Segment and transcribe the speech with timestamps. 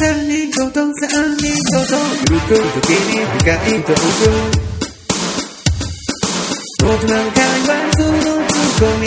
[0.00, 1.96] 三人ごと三人ごと
[2.30, 4.00] ゆく時に深いトーク
[6.84, 9.04] 大人の会話そのツッコミ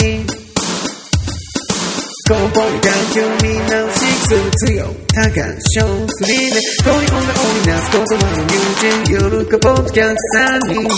[2.28, 4.38] 根本に環境見直しする
[4.68, 4.84] 強
[5.14, 5.90] 多感症フ
[6.26, 7.00] リーで恋女を織
[7.60, 8.48] りなす言葉の友
[9.00, 10.96] 人夜かポッドキャスト三人ごと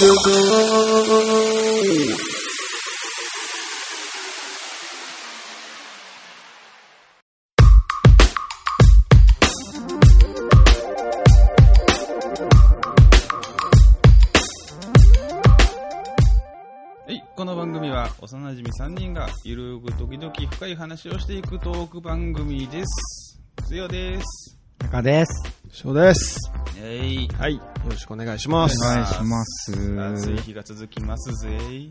[18.34, 23.40] 幼馴染3人がゆるく時々深い話をしていくトーク番組です。
[23.64, 24.58] つよです。
[24.80, 25.30] 中です。
[25.70, 26.36] 翔です。
[26.82, 27.28] えい。
[27.28, 27.54] はい。
[27.54, 28.76] よろしくお願いします。
[28.84, 30.00] お願いします。
[30.16, 31.56] 暑い日が続きますぜ。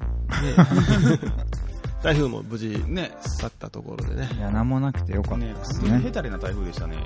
[2.04, 3.14] 台風も無事ね。
[3.40, 4.30] 去ったところでね。
[4.36, 6.12] いや、なんもなくてよかったねで、す普通にヘね。
[6.12, 6.98] タレな台風でしたね。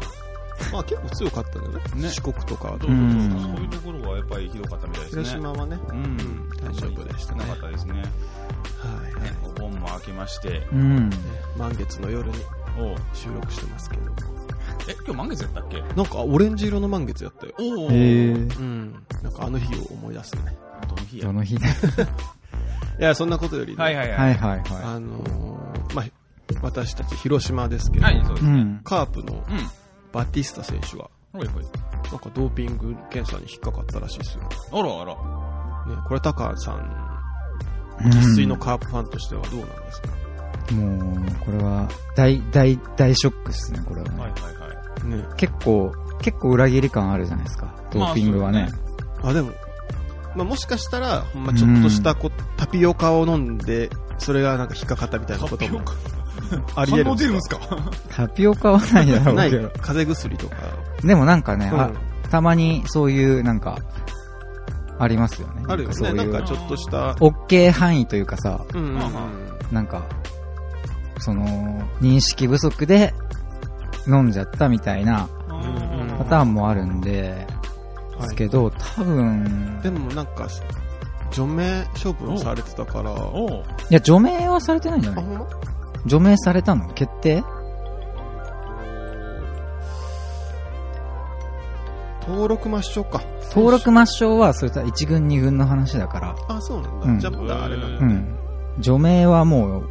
[0.72, 2.02] まあ結構強かったんだよね。
[2.03, 5.23] ね四国とか、どうぞどうぞうんそういうところはやっぱりひどかったみたいですね。
[5.23, 5.80] 広島はね。
[5.89, 6.50] うん。
[6.63, 7.94] 大丈夫でしたねなかったですね。
[7.94, 9.23] はい。
[9.23, 10.67] ねお盆も明けまして。
[10.72, 11.09] うん。
[11.58, 12.35] 満月の夜に
[13.13, 14.03] 収録してますけど。
[14.89, 15.81] え、今日満月やったっけ？
[15.81, 17.53] なんかオレンジ色の満月やったよ。
[17.59, 17.89] おお。
[17.89, 18.31] へえ。
[18.33, 18.91] うん。
[19.23, 20.58] なんかあの日を思い出すね。
[20.88, 21.25] どの日や？
[21.25, 21.55] どの日？
[21.59, 21.67] だ
[23.00, 23.83] いや、そんなことよりね。
[23.83, 24.17] はいはいは。
[24.17, 26.05] はいいはいはあのー、まあ、
[26.61, 28.44] 私たち広島ですけど、はい、そうでい。
[28.44, 28.52] すね。
[28.52, 28.81] うん。
[28.83, 29.58] カープのうん。
[30.11, 31.63] バティスタ選手が、ほいほい。
[31.63, 34.50] なんかドーピング検査に引っかかったらしいですよ。
[34.72, 35.13] あらあら。
[35.95, 37.08] ね、これ高橋さん、うん
[38.00, 40.08] 生粋のカープファンとしてはどうなんですか、
[40.75, 44.19] もう、これは、大、大、大ショックですね、これはね。
[44.19, 45.17] はいはいはい。
[45.17, 45.25] ね。
[45.35, 45.91] 結構、
[46.22, 47.73] 結構裏切り感あるじゃないですか。
[47.91, 48.69] ドーピングはね。
[49.23, 49.52] あ、でも、
[50.35, 55.81] まあ、もしかしたら、ほんまちょっとしたこ、タピオカを飲んで、それがなんか引っかかったみたいなことも
[56.76, 57.58] あり得るんですか？
[57.59, 57.78] か？
[58.09, 59.48] タピオカはないだろ ない。
[59.50, 59.70] うけど。
[59.81, 60.56] 風邪薬とか。
[61.03, 61.72] でもなんかね、
[62.30, 63.78] たまにそういう、なんか、
[65.00, 65.63] ありますよね。
[65.68, 65.96] あるよね。
[65.96, 66.16] そういう。
[66.16, 68.59] なんかちょっとした、OK 範囲というかさ、
[69.72, 70.03] なんか、
[71.19, 71.46] その、
[72.02, 73.14] 認識不足で
[74.08, 75.28] 飲んじゃったみたいな
[76.19, 77.46] パターンもあるんで、
[78.19, 80.47] ですけど、多分、でもなんか、
[81.31, 83.14] 除名処分されてたから、い
[83.91, 85.25] や、除名はされてないんじゃない？
[86.07, 87.44] 除名されたの決定？
[92.22, 93.22] 登録抹消か。
[93.51, 97.06] 登録抹消は、それと1軍2軍の話だから、あ、そうなんだ。
[97.06, 98.13] うんじゃあまだあれなんだね。
[98.75, 98.81] うん。
[98.81, 99.90] 除名はもう、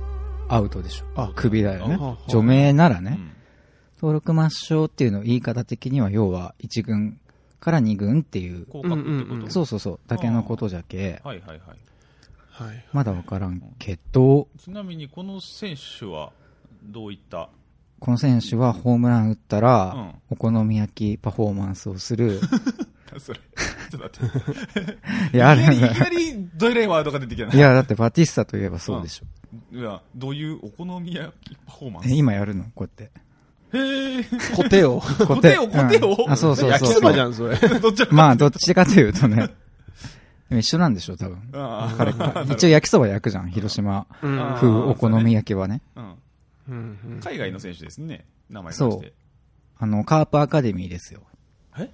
[0.48, 1.06] アウトでしょ。
[1.16, 1.98] あクビだよね。
[2.28, 3.16] 除名ならね。
[3.18, 3.36] うん
[3.96, 7.18] 登録抹消っていうの言い方的には、要は1軍
[7.60, 11.60] から2軍っていう、うんうんうんそうそうそう、だけのことじゃけ、はいはいはい。
[12.58, 12.84] はい。
[12.92, 16.32] まだわからんけど、ちなみにこの選手は
[16.82, 17.48] どういった？
[17.98, 22.40] この選手はホームラン打ったら、うんお好み焼きパフォーマンスをする。
[23.18, 23.38] それ。
[23.90, 24.98] ちょっと待って。
[25.36, 27.54] いや、あるいきなり、いきなりドイレーワードが出てきたな。
[27.54, 29.76] いや、だってバティスタといえばそうでしょ。
[29.76, 32.10] いや、どういうお好み焼きパフォーマンス？
[32.10, 32.64] え、今やるの？
[32.74, 33.10] こうやって。
[33.78, 34.24] へえ。
[34.54, 35.00] コテを。
[35.26, 36.16] コテをコテを？
[36.26, 37.56] うんあ、そうそう焼きそうそばじゃん、それ。
[37.80, 39.48] どっちまあ、どっちかというとね。
[40.50, 41.38] 一緒なんでしょ、多分。
[42.52, 45.80] 一応焼きそば焼くじゃん、広島風お好み焼きはね。
[47.22, 48.24] 海外の選手ですね。
[48.50, 49.12] 名前そうとして。
[49.78, 51.20] あの、カープアカデミーですよ。
[51.78, 51.90] え？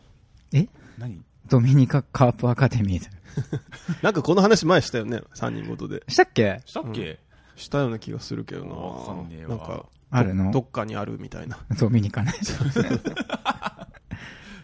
[0.53, 0.69] え？
[0.99, 1.23] 何？
[1.49, 3.11] ドミニカカープアカデミーで。
[4.03, 6.03] なんかこの話前したよね、三人ごとで。
[6.09, 6.61] したっけ？
[6.67, 7.19] したっけ？
[7.57, 8.75] したような気がするけどな。
[8.75, 10.51] わかんねえわなんか、あるの？
[10.53, 11.59] どっかにあるみたいな。
[11.81, 12.33] ドミニカね。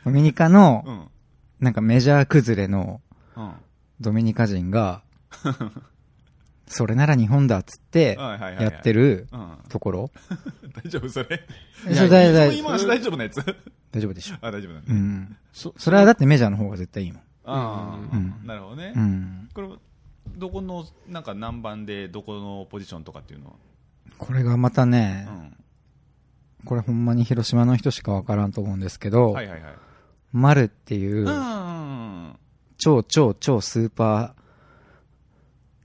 [0.05, 1.09] ドミニカのう、ん。
[1.61, 3.01] なんかメジャー崩れの
[3.37, 3.53] うん。
[4.01, 5.03] ドミニカ人が、
[6.67, 9.59] それなら日本だっつって、やってるうん。
[9.69, 10.11] ところ。
[10.85, 11.47] 大丈夫それ？
[11.87, 13.37] 大その大丈夫なやつ？
[13.91, 14.37] 大丈夫でしょ。
[14.43, 14.93] あ、大丈夫なんだ。
[14.93, 15.37] うん。
[15.53, 17.23] そそれはだってメジャーの方が絶対いいもん。
[17.45, 18.93] ああ、うんなるほどね。
[18.95, 19.49] うん。
[19.55, 19.69] これ、
[20.37, 23.53] どこの、なんか何番で、どこのポジションとかっていうのは？
[24.19, 25.57] これがまたねう、ん。
[26.67, 29.75] これほんまに広島の人しかわからんと思うんですけど、はいはいはい。
[30.33, 32.38] 丸っていうう、ん。
[32.79, 34.39] 超超超スーパー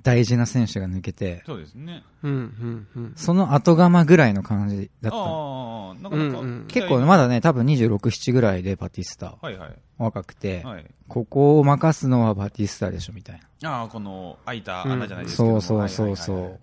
[0.04, 2.04] 大事な選手が抜けて、そうですね。
[2.24, 3.14] うん、うん、うん。
[3.16, 5.96] その後釜ぐらいの感じだったの。
[5.96, 9.38] ああ、なかなか、うんうん結構まだね、多分26、7ぐらいでバティスタ。
[9.42, 9.76] はいはい。
[9.98, 10.86] 若くて、はい。
[11.08, 13.72] ここを任すのはバティスタでしょ、みたいな。
[13.80, 16.60] ああ、この開いた穴じゃないですけどもそうそうそうはいはいはい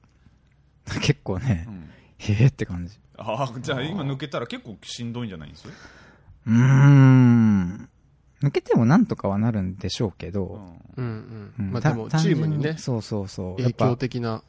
[0.94, 1.00] そう。
[1.00, 2.99] 結構ねう、んへえって感じ。
[3.17, 5.65] ああ、じゃあ今抜けたら結構しんどいんじゃないんです？
[5.67, 5.73] よ。
[6.47, 7.88] うーん。
[8.42, 10.60] 抜けてもなんとかはなるんでしょうけど、
[10.96, 11.08] うん、う。
[11.58, 13.56] うんんまあでも、たチームにねそうそうそう。
[13.62, 14.42] 影響、的な。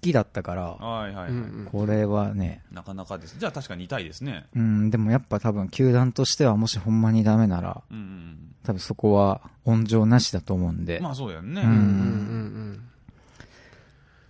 [0.00, 1.32] きだったから、はいはいはい。
[1.70, 3.36] これはね、なかなかです。
[3.38, 4.46] じゃあ確かに痛いですね。
[4.54, 11.02] うん、でもやっぱ多分球団としてはもしほんまにダメなら、うんうん多分そこは温情なしだと思うんで、うん。
[11.04, 11.60] まあそうだよね。
[11.60, 12.80] ううんんうんうん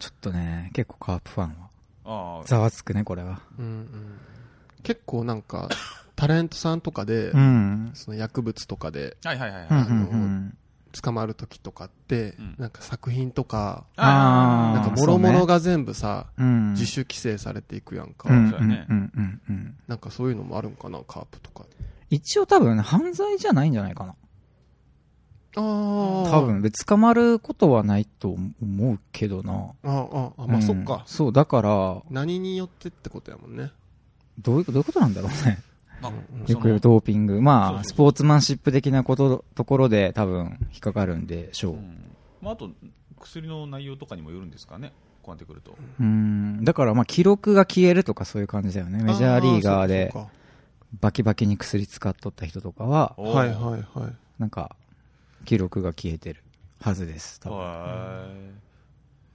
[0.01, 1.55] ちょっとね、結構カープファンは、
[2.05, 2.47] ああ。
[2.47, 3.41] ざわつくね、これは。
[3.59, 3.89] うんうん
[4.83, 5.69] 結構なんか、
[6.17, 7.91] タレントさんとかで、うん。
[7.95, 11.01] その薬物とかではいはいはい。
[11.03, 16.73] 捕まる時とかって、うんなんか作品とか、あーなんか諸々が全部さ、うん。
[16.73, 18.29] 自主規制されていくやんか。
[18.29, 19.77] うん、うん、そうやねうん、うん、うん。
[19.89, 21.65] なんかそういうのもあるんかな、カープとか。
[22.11, 24.15] 一応多分犯罪じゃないんじゃないかな。
[25.57, 25.61] あ
[26.27, 26.31] あ。
[26.31, 26.43] 多。
[26.47, 29.53] 分、で、捕まることはないと思うけどな。
[29.53, 31.03] ああ、ああ、まあ、うんそっか。
[31.07, 33.73] そう、だから、何によってってことやもんね。
[34.39, 35.59] どういう、どういうことなんだろうね。
[36.47, 37.41] よく言うドーピング。
[37.41, 41.75] まあ、スポーツマンシップ的なこと、ところで多分引っかかるんでしょう。
[41.75, 42.71] うんまああと、
[43.21, 44.93] 薬の内容とかにもよるんですかね？
[45.23, 45.79] こうなってくると。
[45.99, 46.63] うん。
[46.63, 49.03] だからまあ、記録が消えるとかそういう感じだよね。
[49.03, 50.13] メジャーリーガーで
[51.01, 54.13] バキバキに薬使っとった人とかは、はいはいはい。
[54.39, 54.77] なんか、
[55.47, 56.43] 記録が消えてる
[56.81, 57.41] はずです。
[57.41, 58.27] 多分は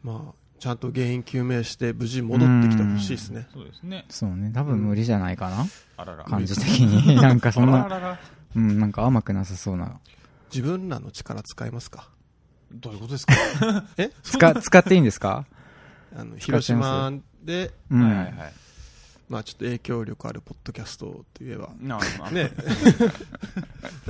[0.03, 3.53] まあ、ちゃんと原因究明して無事戻ってきてほしいですねい。。
[3.53, 4.06] そうですね。
[4.09, 4.51] そうね。
[4.53, 5.65] 多分無理じゃないかな。
[5.97, 6.23] あらら。
[6.25, 7.15] 感じ的に。
[7.21, 8.19] なんかそんな、あららら。
[8.56, 10.00] うん、なんか甘くなさそうな。
[10.53, 12.09] 自分らの力使いますか？
[12.71, 13.33] どういうことですか？
[13.97, 14.11] え？
[14.23, 15.45] 使、使っていいんですか？
[16.15, 17.11] あの、広島
[17.44, 18.01] で、うん。
[18.01, 18.53] はいはいはい。
[19.30, 22.52] まあちょっと影響力あるポッドキャストといえば、なあね、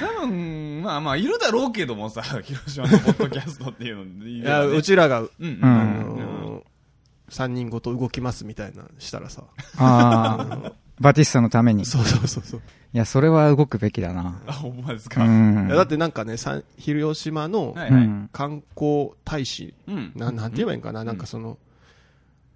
[0.00, 5.52] 多分、まあまあ、いるだろうけどもさ、 広島のポッドキャストっていうのいいや、うちらが、うんうん。
[5.52, 9.44] うあんのー、三人ごと動きますみたいなのしたらさ、
[9.76, 11.82] ああ、バティスタのために。
[11.82, 12.60] いそうそうそうそう。
[12.92, 14.42] や、それは動くべきだな。
[14.46, 15.24] あ、ほんまですうか。
[15.24, 15.66] ん。
[15.68, 18.06] いやだってなんかね、さん広島のはいうはい。
[18.06, 18.28] ん。
[18.32, 20.12] 観光大使、うん。
[20.16, 21.56] ななんて言えばいいんかな、なんかその、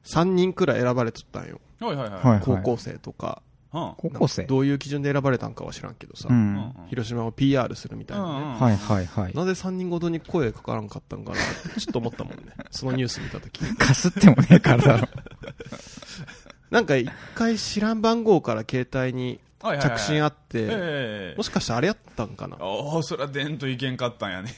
[0.04, 1.60] 三人くらい選ばれとったんよ。
[1.80, 2.22] はいはいはい。
[2.22, 3.42] はい高校生とか。
[3.72, 4.44] は高校生？
[4.44, 6.86] どういう基準で選ばれたんかは知らんけどさ、うあん。
[6.90, 8.56] 広島を PR するみたいなね。
[8.60, 9.34] はいはいはい。
[9.34, 11.40] なぜ三人ごとに声かからんかったんかなっ
[11.74, 12.52] てちょっと思ったもんね。
[12.70, 13.64] そのニュース見たとき。
[13.76, 15.08] かすってもねえからだろ。
[16.70, 22.56] なんか一回知らん番号から携帯にはいはいはい着信あって、ええもしかしてあれやったんかな？
[22.60, 24.50] ああ、そらでんといけんかったんやね。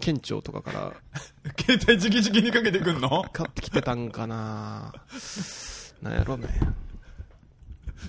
[0.00, 0.92] 県庁とかから
[1.60, 3.24] 携帯直々にかけてくんの？
[3.32, 4.92] 買ってきてたんかな？
[6.02, 6.48] なんやろね。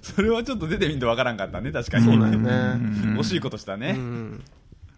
[0.01, 2.05] それはちょっと出てみんとわからんかったね、確かに。
[2.05, 2.49] そうなんよね。
[3.19, 3.93] 惜しいことしたうね。
[3.93, 4.43] ん。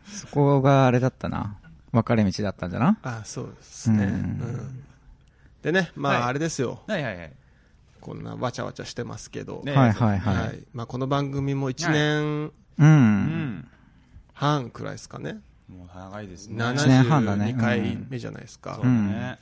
[0.08, 1.58] そこがあれだったな。
[1.92, 2.98] 分かれ道だったんじゃな？
[3.04, 4.04] あ、そうですね。
[4.06, 4.84] うんうん
[5.64, 6.82] でね、まはいああれですよ。
[6.88, 7.32] はいはいはい。
[8.02, 9.62] こんなわちゃわちゃしてますけど。
[9.66, 10.58] ねはいはいははい。
[10.58, 10.64] い。
[10.74, 12.52] まあこの番組も1年う。
[12.80, 12.90] うん
[13.60, 13.68] ん。
[14.34, 15.40] 半くらいですかね。
[15.68, 16.64] もう長いですね。
[16.64, 18.84] 1年半だね72回目じゃないですかそう。
[18.86, 19.40] だね。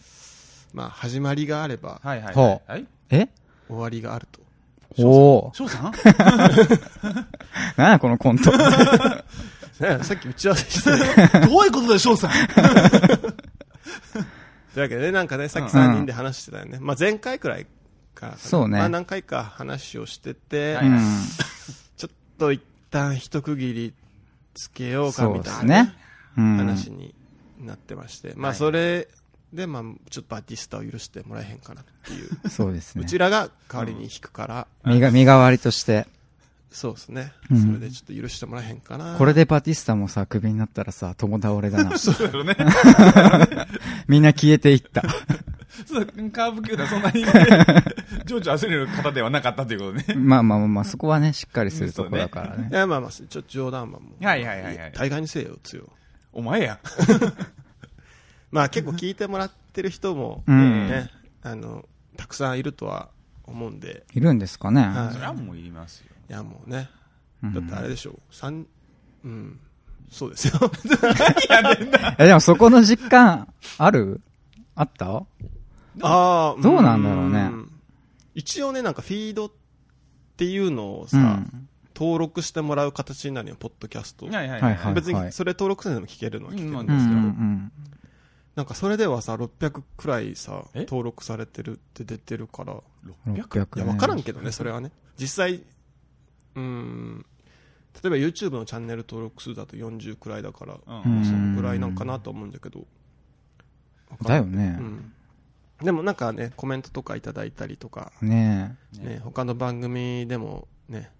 [0.74, 2.62] まあ始まりがあればはいはいほはい。
[2.68, 3.28] はいえ？
[3.68, 4.40] 終わりがあると。
[5.04, 5.52] おお。
[5.54, 5.94] 翔さん？
[7.78, 8.52] なんやこのコント。
[9.80, 12.32] ねさっき打ち合わせしてた どういうことだよ、翔さん？
[14.74, 16.78] というわけでね、なんかね、さっき3人で話してたよね。
[16.82, 17.68] まあ前回くらい
[18.28, 18.38] かな。
[18.38, 20.78] そうねまあ何回か話をしてて。
[21.98, 22.62] ちょっと一
[22.92, 23.94] 旦一区切り
[24.54, 25.94] つけようかみたいな。
[26.36, 27.14] 話に
[27.62, 28.34] なってまして。
[28.36, 29.08] まあそれ
[29.54, 32.30] で、まあちょっとバティスタを許してもらえへんかなっていう。
[32.50, 33.06] そうですねう。
[33.06, 36.08] ちらが代わりに引くから、身が、身代わりとして。
[36.72, 37.32] そうですね。
[37.50, 39.16] うんそれでちょっと許してもらえへんかな。
[39.18, 41.96] これでバティスタもさ、クビになったらさ、友倒れだな。
[41.98, 42.58] そうだろうね。
[44.08, 45.04] みんな消えていった。
[45.86, 47.32] そうカーブ球団そんなにね、
[48.26, 50.16] 情緒焦れる方ではなかったということね。
[50.16, 52.74] まあまあまあまあ、そこはね、しっかりするところだからねい。
[52.74, 54.26] や、まあまあ、ちょっと冗談はもう。
[54.26, 55.88] はいはいはいはい大概にせえよ、強。
[56.34, 56.80] お前や。
[58.52, 61.10] まあ結構聞いてもらってる人も、うんね、
[61.44, 61.86] あの、
[62.18, 63.10] たくさんいるとは
[63.44, 64.82] 思うんで、いるんですかね。
[64.82, 66.08] はいそれはもういりますよ。
[66.30, 66.90] いやもうね、
[67.44, 68.66] うんだってあれでしょ、三、
[69.24, 69.60] うん、
[70.10, 70.72] そうですよ。
[72.18, 74.22] え、でもそこの実感、ある？
[74.76, 75.24] あった？
[76.02, 77.44] ああ、どうなんだろうね。
[77.44, 77.70] ん。
[78.34, 79.52] 一応ね、なんかフィードっ
[80.38, 81.70] ていうのをさ、うん。
[81.96, 84.26] 登録してもらう形になるよ、ポッドキャスト。
[84.26, 87.72] はいはいはいはい別にそれ登録せんでも聞けるのは聞けるんですけど、ん
[88.56, 90.80] なんかそれではさ、600くらいさ、え？
[90.82, 93.34] 登録されてるって出てるから、うん。
[93.34, 94.92] 600 600いや、わからんけどね、それはね。
[95.18, 95.56] 実際、
[96.56, 97.26] うーん、
[98.04, 101.18] 例えば YouTube のチャンネル登録数だと40くらいだから、うん。
[101.20, 101.26] うん。
[101.26, 102.86] そのぐらいなんかなと思うんだけど。
[104.22, 104.78] だよね。
[104.80, 104.84] う。
[104.84, 105.14] ん。
[105.82, 111.12] でもなんかね、コメントとかいただいたりとか、ねね他の番組でもね、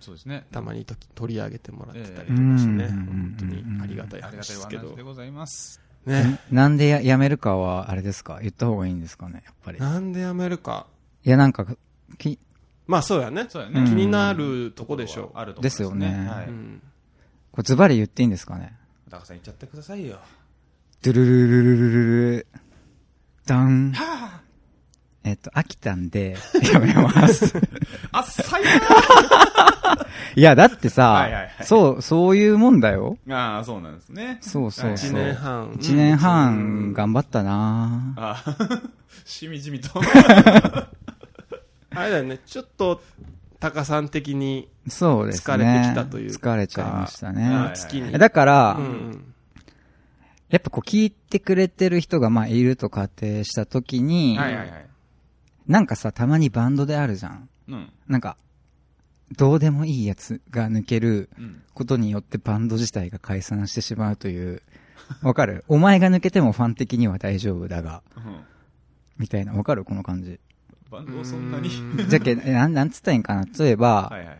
[0.00, 0.46] そうですね。
[0.52, 4.82] たまにと取り上げてもらってたりとかしてね、本当にありがたい話ですけど。
[4.82, 5.80] ありがたい話でございます。
[6.06, 6.40] ね。
[6.50, 8.38] なんでややめるかは、あれですか？
[8.40, 9.42] 言った方がいいんですかね？
[9.44, 9.78] やっぱり。
[9.80, 10.86] なんでやめるか。
[11.24, 11.66] いや、なんか、
[12.18, 12.38] き、
[12.86, 13.46] まあそうやね。
[13.48, 13.84] そうやね。
[13.88, 15.38] 気になるとこでしょう。
[15.38, 16.28] あるとですよね。
[16.28, 16.46] はい。
[17.50, 18.76] これズバリ言っていいんですかね？
[19.10, 20.18] 高さん言っちゃってくださいよ。
[21.02, 22.46] ドゥルルルルルルル。
[23.46, 23.92] ダン。
[25.26, 26.36] えっと、飽きたんで、
[26.72, 27.54] やめます。
[28.12, 28.62] あっさい
[30.36, 33.16] いや、だってさ、はいはいはいそう、そういうもんだよ。
[33.30, 34.36] ああ、そうなんですね。
[34.42, 35.08] そうそうそう。
[35.08, 35.72] 一年半。
[35.76, 38.56] 一年半頑張ったなああ、
[39.24, 39.98] しみじみと。
[41.96, 43.00] あれだよね、ちょっと、
[43.60, 45.54] タカさん的に、そうですね。
[45.54, 47.70] 疲れてきたというか疲れちゃいましたはいね。
[47.74, 48.12] 月に。
[48.12, 49.33] だから、うんうん。
[50.54, 54.86] やっぱこう聞いてくれてる人がまあいると仮定したときに、はいはいはい。
[55.66, 57.48] なんかさ、たまにバンドであるじゃん。
[57.68, 57.92] うん。
[58.06, 58.36] なんか、
[59.36, 61.62] どうでもいいやつが抜けるうん。
[61.74, 64.62] ことによってバンド自体が解散してしまうという、
[65.22, 65.64] わかる？
[65.68, 68.36] お前が抜けてもファン的には大丈夫だが、うん
[69.18, 69.84] みたいな、わかる？
[69.84, 70.38] この感じ。
[70.90, 71.70] バンドをそんなに？
[72.08, 73.44] じゃけ、えなん、なんつったらいいんかな？
[73.58, 74.38] 例えば、はいはい。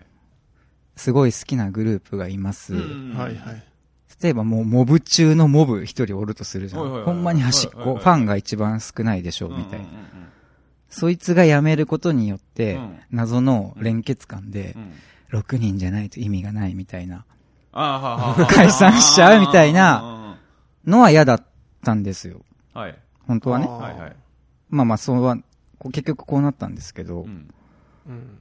[0.96, 2.74] すごい好きなグループがいます。
[2.74, 3.64] うんはいはい。
[4.24, 6.80] 例えばもうモブ中のモブ一人おるとするじゃん。
[6.80, 9.78] はいはいはいほんまに端っこ、はいはいはいファンが一番少ないでしょう、みたいな。
[9.78, 10.24] うんうん
[10.88, 15.40] そいつが辞めることによってうん、謎の連結感でうんう、ん。
[15.40, 17.24] 6人じゃないと意味がないみたいな
[17.72, 18.46] ああ、はあはあはあ。
[18.46, 20.38] 解散しちゃうみたいな
[20.86, 21.44] のは嫌だっ
[21.84, 22.42] たんですよ。
[22.76, 22.80] うん。
[22.80, 22.98] はい。
[23.26, 24.16] 本当はねはいはい。
[24.70, 25.36] まあまあ、そうは、
[25.86, 27.52] 結局こうなったんですけど、うん。
[28.06, 28.38] うん。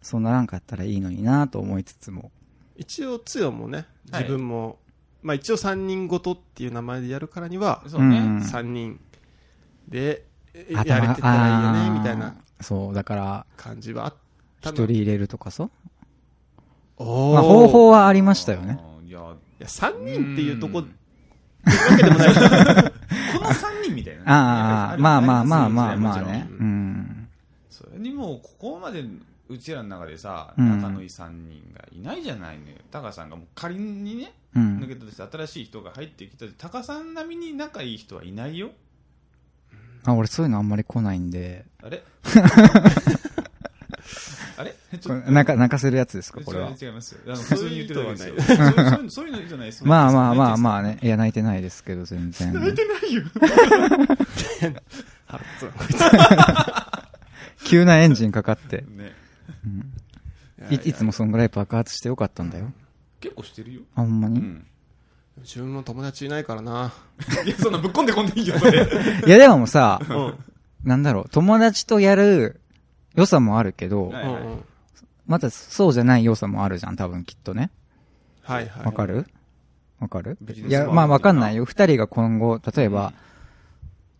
[0.00, 2.30] そうならんかったらいいのになと思いつつも。
[2.76, 3.78] 一応、つよもね、
[4.12, 4.78] はい自分も、
[5.26, 8.18] まあ一応三人ごとっていう名前でやるからには、そうね。
[8.18, 9.00] うん三人
[9.88, 10.24] で、
[10.70, 14.14] やれてたらいいよね、みたいなそう、だから、感じはあっ
[14.60, 15.68] た一人入れるとかさ。
[16.96, 18.78] おーまあ、方法はありましたよね。
[19.04, 19.22] いや、い
[19.62, 20.88] や、三人っていうとこ、うんっ
[21.68, 22.28] てわけでもない。
[23.36, 24.22] この三人みたいな。
[24.26, 26.48] ああ、まあまあまあまあまあね。
[26.52, 27.28] うん。
[27.68, 29.04] それにもう、ここまで、
[29.48, 32.76] うちらの中でさ、うん仲のいい三人がいないじゃないのよ。
[32.90, 38.70] タカさんがもう仮にね、うん抜けたとして新しい人が入ってきたタカさん並みに仲いい人はいないよ。
[40.04, 42.02] あ、俺そういうのあんまり来ないんで、あれ？
[44.58, 44.74] あれ？
[45.00, 45.30] ちょっと。
[45.30, 46.70] 泣か、泣かせるやつですか、これは。
[46.80, 47.20] 違いますよ。
[47.26, 48.34] あの普通に言ってるだけですよ。
[48.40, 49.84] そそういうそういうのじゃないです。
[49.84, 50.76] まあまあまあまあ。
[50.78, 50.98] あね。
[51.02, 52.54] いや、泣いてないですけど、全然。
[52.54, 53.22] 泣いてないよ。
[57.64, 58.84] 急なエンジンかかって。
[58.88, 59.12] ね。
[60.70, 62.72] いいつもそんぐらい爆発してよかったんだよ。
[63.20, 63.80] 結構してるよ。
[63.94, 64.66] あ、ほんまに、うん。
[65.42, 66.92] 自分も友達いないからな。
[67.44, 68.86] いや、そんなぶっこんでこんでいいよ、それ。
[69.26, 70.34] いやでもさ、うん。
[70.84, 72.60] なんだろう、友達とやる
[73.14, 74.64] 良さもあるけど、はいうんうん。
[75.26, 77.70] またそうじゃない良さもあるじゃん、多分きっとね。
[78.42, 78.86] はいはい。
[78.86, 79.26] わかる？
[79.98, 80.38] わかる？
[80.68, 81.64] いや、まあわかんないよ。
[81.64, 83.12] 二人が今後、例えば、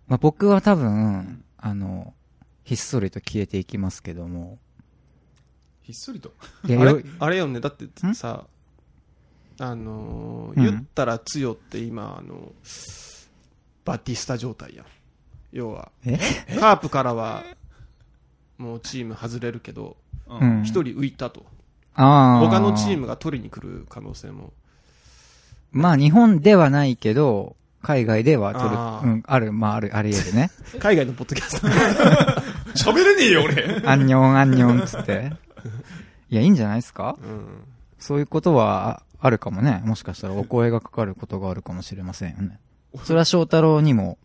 [0.08, 2.12] まあ僕は多分、あの、
[2.64, 4.58] ひっそりと消えていきますけども、
[5.86, 6.32] ひっそりと。
[6.64, 8.14] あよれ、あれよね、だってん？
[8.16, 8.44] さ、
[9.60, 12.50] あのーうん言ったら強って今、あの、
[13.84, 14.86] バティスタ状態やん。
[15.52, 16.18] 要は、え？
[16.58, 17.44] カープからは、
[18.58, 19.96] もうチーム外れるけど、
[20.28, 21.46] ううん一人浮いたと。
[21.94, 22.40] ああ。
[22.40, 24.52] 他のチームが取りに来る可能性も。
[25.70, 30.50] まあ日本ではないけど、海外では取る、あーうん、ある、まあある、あり得るね。
[30.80, 31.68] 海外のポッドキャスト。
[32.90, 33.82] 喋れねえよ、俺。
[33.86, 35.32] アンニョン、アンニョンつって。
[36.30, 37.16] いや、いいんじゃないですか？
[37.22, 37.46] うん。
[37.98, 39.82] そういうことはああるかもね。
[39.84, 42.58] もしかしたらお声がかかることがあるかもしれませんよね。
[43.04, 44.18] それは翔太郎にも、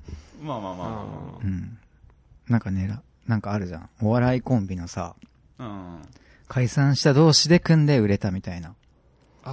[0.44, 1.78] まあまあまあまうん。
[2.48, 3.90] なんかね、らなんかあるじゃん。
[4.02, 5.16] お笑いコンビのさ、
[5.58, 5.64] あ。
[5.64, 6.02] うん。
[6.48, 8.76] 解散した同士で組んで売れたみたいな。
[9.44, 9.52] あ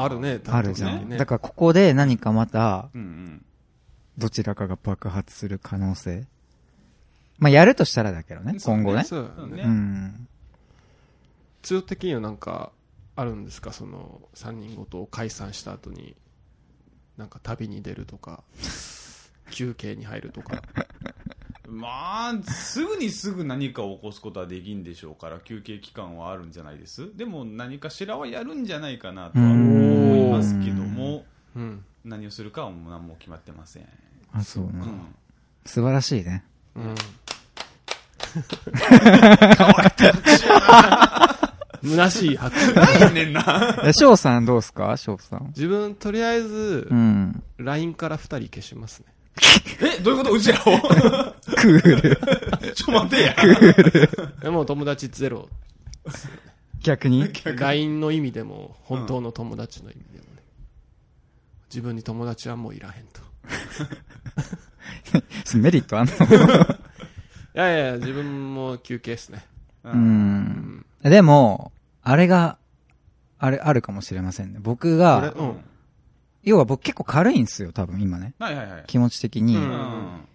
[0.00, 0.40] あ、あるね。
[0.48, 1.08] あるじゃん。
[1.08, 3.44] ねだからここで何かまた、うんうん。
[4.18, 6.26] どちらかが爆発する可能性。
[7.38, 9.04] まあ、やるとしたらだけどね、今後ね。
[9.04, 9.62] そうだね。
[9.62, 10.12] そうね
[11.62, 11.64] うん。
[11.80, 12.72] 強的にはなんか、
[13.14, 13.72] あるんですか？
[13.72, 16.16] その、三人ごとを解散した後に、
[17.16, 18.42] なんか旅に出るとか、
[19.50, 20.62] 休憩に入るとか。
[21.68, 27.16] まあ、すぐにすぐ何かを起こすことはできんでしょうから、休憩期間はあるんじゃないです。
[27.16, 31.24] でも何かしらはやるんじゃないかなとは思いますけども、
[31.56, 31.82] うん。
[32.04, 33.88] 何をするかはもう何も決まってません。
[34.32, 34.84] あ、そうな。
[34.84, 35.14] うん。
[35.64, 36.44] 素晴らしいね。
[36.74, 36.94] うん。
[41.84, 42.72] 虚しい拍手。
[42.74, 43.80] 何やねんな。
[43.84, 44.96] え、翔さんどうすか？
[44.96, 45.46] 翔さん。
[45.48, 47.42] 自分、とりあえずう、ん。
[47.58, 49.06] LINE から二人消しますね。
[49.98, 50.32] え、どういうこと？
[50.34, 50.62] うちらを？
[51.56, 52.72] クール。
[52.74, 53.34] ちょ、待てや。
[54.42, 55.48] でも友達ゼロ。
[56.82, 60.42] 逆に？LINE の意味でも、本当の友達の意味でもね。
[61.70, 63.22] 自分に友達はもういらへんと。
[65.56, 66.12] メリットあんの？
[66.14, 66.18] い
[67.54, 69.44] やいやいや、自分も休憩っすね。
[69.84, 69.92] うう。
[69.94, 70.86] ん。
[71.10, 72.58] でも、あれが、
[73.38, 74.58] あれ、あるかもしれませんね。
[74.62, 75.56] 僕俺が、うん。
[76.44, 78.34] 要は僕結構軽いんですよ、多分今ね。
[78.38, 78.84] はいはいはい。
[78.86, 79.56] 気持ち的に。
[79.56, 80.28] ううんん。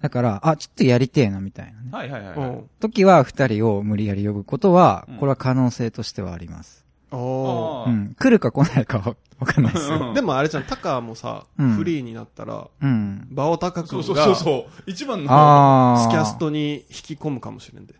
[0.00, 1.88] だから、あ、ちょっとやりてえな、みたいなね。
[1.92, 2.36] はいはいはい。
[2.36, 2.70] うん。
[2.80, 6.84] 時は二人を無理やり呼ぶことはうん、これは可能性としてはあります。
[7.12, 8.14] おうん。
[8.18, 9.96] 来るか来ないかはわかんないですよ。
[9.96, 13.28] うんーでもあれじゃん、タカもさ、うんフリーになったら、うん。
[13.30, 14.82] バオタカ君そうが、そうそうそう。
[14.86, 15.32] 一番の。
[15.32, 15.98] ああ。
[16.04, 17.94] スキャストに引き込むかもしれんで。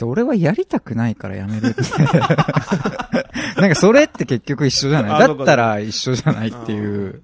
[0.00, 1.82] で俺はやりたくないからやめるって。
[3.60, 5.12] なんかそれって結局一緒じゃない？
[5.12, 7.20] あだったら一緒じゃないっていう。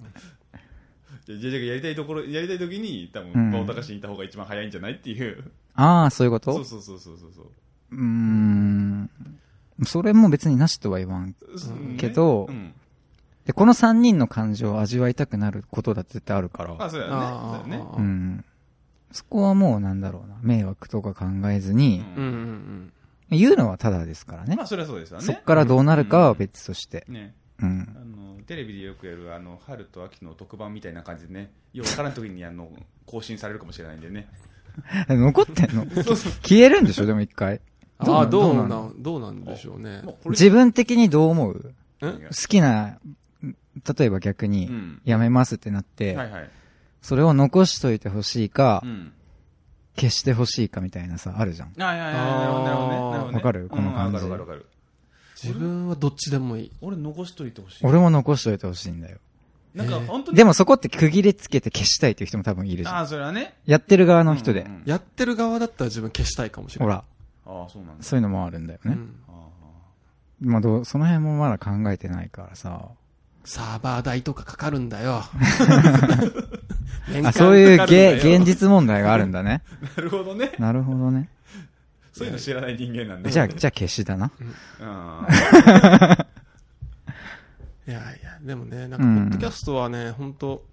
[1.27, 5.45] じゃあ、じゃあやりたいところ、やりたい時に、多うん分、バオタカシにいた方が一番早いんじゃないっていう。
[5.75, 6.53] ああ、そういうこと？
[6.53, 7.43] そうそうそうそうそうそ
[7.93, 7.97] う。
[7.97, 9.11] ん。
[9.85, 11.35] それも別になしとは言わん。
[11.89, 12.73] うんけどうん。
[13.47, 16.75] で、この三人の感情を味わいたくなることだって絶対あるから。
[16.79, 17.13] あ、そうやね。
[17.13, 17.77] そうあやね。
[17.83, 18.45] ーうん。
[19.17, 20.37] そこはもうなんだろうな。
[20.43, 22.31] 迷惑とか考えずに、うんうん
[23.31, 23.39] うん。
[23.39, 24.67] 言うのはただですからねまあ、。
[24.67, 25.25] それはそうですよね。
[25.25, 27.05] そっからどうなるかは別として。
[27.09, 27.35] ね。
[27.61, 27.99] うんあ。
[28.37, 32.71] の、テレビでよくやる、あの、春と秋の特番みたいな感じでね、ようわからん時に、あの、
[33.07, 34.29] 更新されるかもしれないんでね。
[35.09, 35.87] 残ってんの？
[36.43, 37.07] 消えるんでしょ？
[37.07, 37.61] でも一回。
[37.99, 40.03] ああ、どうななん、どうなんでしょうね。
[40.27, 41.75] 自分的にどう思う？
[42.03, 42.13] え？
[42.13, 42.99] 好きな、
[43.43, 45.01] 例えば逆うに、ん。
[45.05, 46.51] やめますってなって、はいはい。
[47.07, 49.13] それを残しといてほしいか、うん。
[49.97, 51.73] 消してほしいかみたいなさ、あるじゃん。
[51.79, 52.15] はいはいはい。
[52.15, 52.69] なるほどね。
[52.69, 53.35] なるほどね。
[53.37, 53.69] わかる？
[53.71, 54.67] この感じうんわかるわかるわかる。
[55.41, 56.73] 自分はどっちでもいい。
[56.81, 57.87] 俺残しといてほしい。
[57.87, 59.19] 俺も残しといてほしいんだよ。
[59.75, 60.37] なんか本当に。
[60.37, 62.97] でもそこって区切りつけて消したいっていう人も多分いるじゃん。
[62.97, 63.55] ああ、それはね。
[63.67, 64.63] やってる側の人で。
[64.63, 66.97] うんうんやってる側だったら自分消したいかもしれない。
[66.97, 67.05] ほ
[67.47, 68.03] ら、ああ、そうなんだ。
[68.03, 68.93] そういうのもあるんだよね。
[68.93, 69.15] うん。
[69.29, 69.33] あ
[70.41, 72.89] まあどう、その辺もまだ考えてないからさ。
[73.45, 75.23] サーバー代とかかかるんだよ。
[77.25, 79.63] あ、そういうかかるんだよげ現実問題があるんだね。
[79.97, 80.53] あ なるほどね。
[80.59, 81.29] なるほどね。
[82.13, 83.31] そういうの知らない人間なんで。
[83.31, 84.31] じゃあ、じゃあ消しだな。
[84.41, 84.47] うん。
[87.89, 90.65] いやいや、でもね、なんか、ポッドキャストはね、本当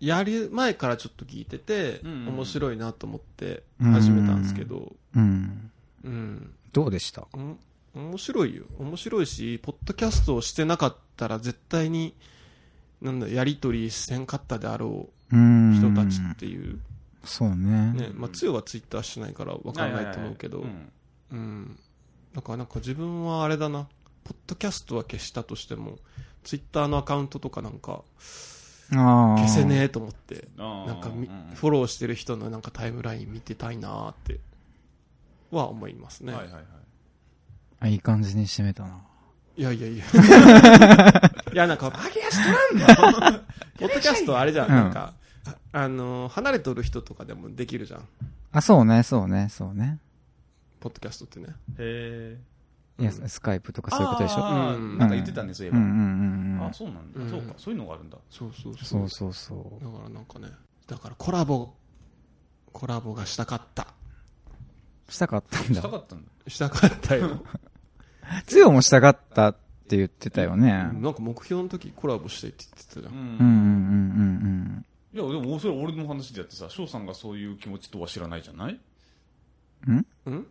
[0.00, 5.70] やる前からちょっと聞いてて、うん面白いなと思って始めたんですけど、うん。
[6.04, 6.50] うん。
[6.72, 7.26] どうでした？
[7.34, 7.56] うん
[7.92, 8.62] 面白いよ。
[8.78, 12.14] 面白いし、ポッドキャストをしてなかったら絶対に、
[13.02, 16.80] なんだ、やりとりせんかったであろううん人たちっていう。
[17.24, 17.92] そうね。
[17.92, 20.64] ね、まあ、つよはツイッターしてないからわかんないと思うけど
[21.30, 21.78] うん。
[22.34, 23.88] だからなんか自分はあれだな、
[24.24, 25.98] ポッドキャストは消したとしても、
[26.44, 28.02] ツイッターのアカウントとかなんか
[28.94, 29.36] ああ。
[29.38, 31.10] 消せねえと思って、うんなんか
[31.54, 34.40] フォローしてる人のなんかタイムライン見てたいなーって、
[35.50, 36.32] は思いますね。
[36.32, 36.64] はいはいはい。
[37.80, 39.00] あいい感じに締めたな。
[39.56, 40.04] いやいやいや。
[41.52, 43.38] いや、なんか、揚げ足取らんの？
[43.78, 45.12] ポッドキャストはあれじゃんなんか、
[45.46, 48.08] ああの、離れとる人とかでもできるじゃん。
[48.52, 49.98] あ、そうね、そうね、そうね。
[50.80, 51.54] ポッドキャストってね。
[51.78, 52.38] へ
[52.98, 55.78] いや、うんスカイプとかそういうことでしょあーうんなんか言ってたね、そういえば。
[55.78, 56.72] うんうんうんうんあ、。
[56.72, 57.20] そうなんだ。
[57.20, 58.18] うんそうか、そういうのがあるんだ。
[58.30, 58.84] そうそうそ。
[58.84, 59.84] そううそうそう。
[59.84, 60.48] だからなんかね、
[60.86, 61.72] だからコラボ、
[62.72, 63.88] コラボがしたかった。
[65.08, 65.88] したかったんだした。
[65.88, 66.30] かったんだ。
[66.48, 67.42] したかったよ。
[68.46, 69.54] つよもしたかったっ
[69.88, 70.70] て言ってたよね。
[70.70, 73.10] なんか目標の時コラボしてって言ってたじゃ。
[73.10, 73.20] うんん。
[73.20, 78.80] うんうんうんいや、でも、それ俺の話でやってさ、翔さんがそういう気持ちとは知らないじゃない？
[79.88, 80.06] うん？
[80.26, 80.34] うん？
[80.34, 80.46] うん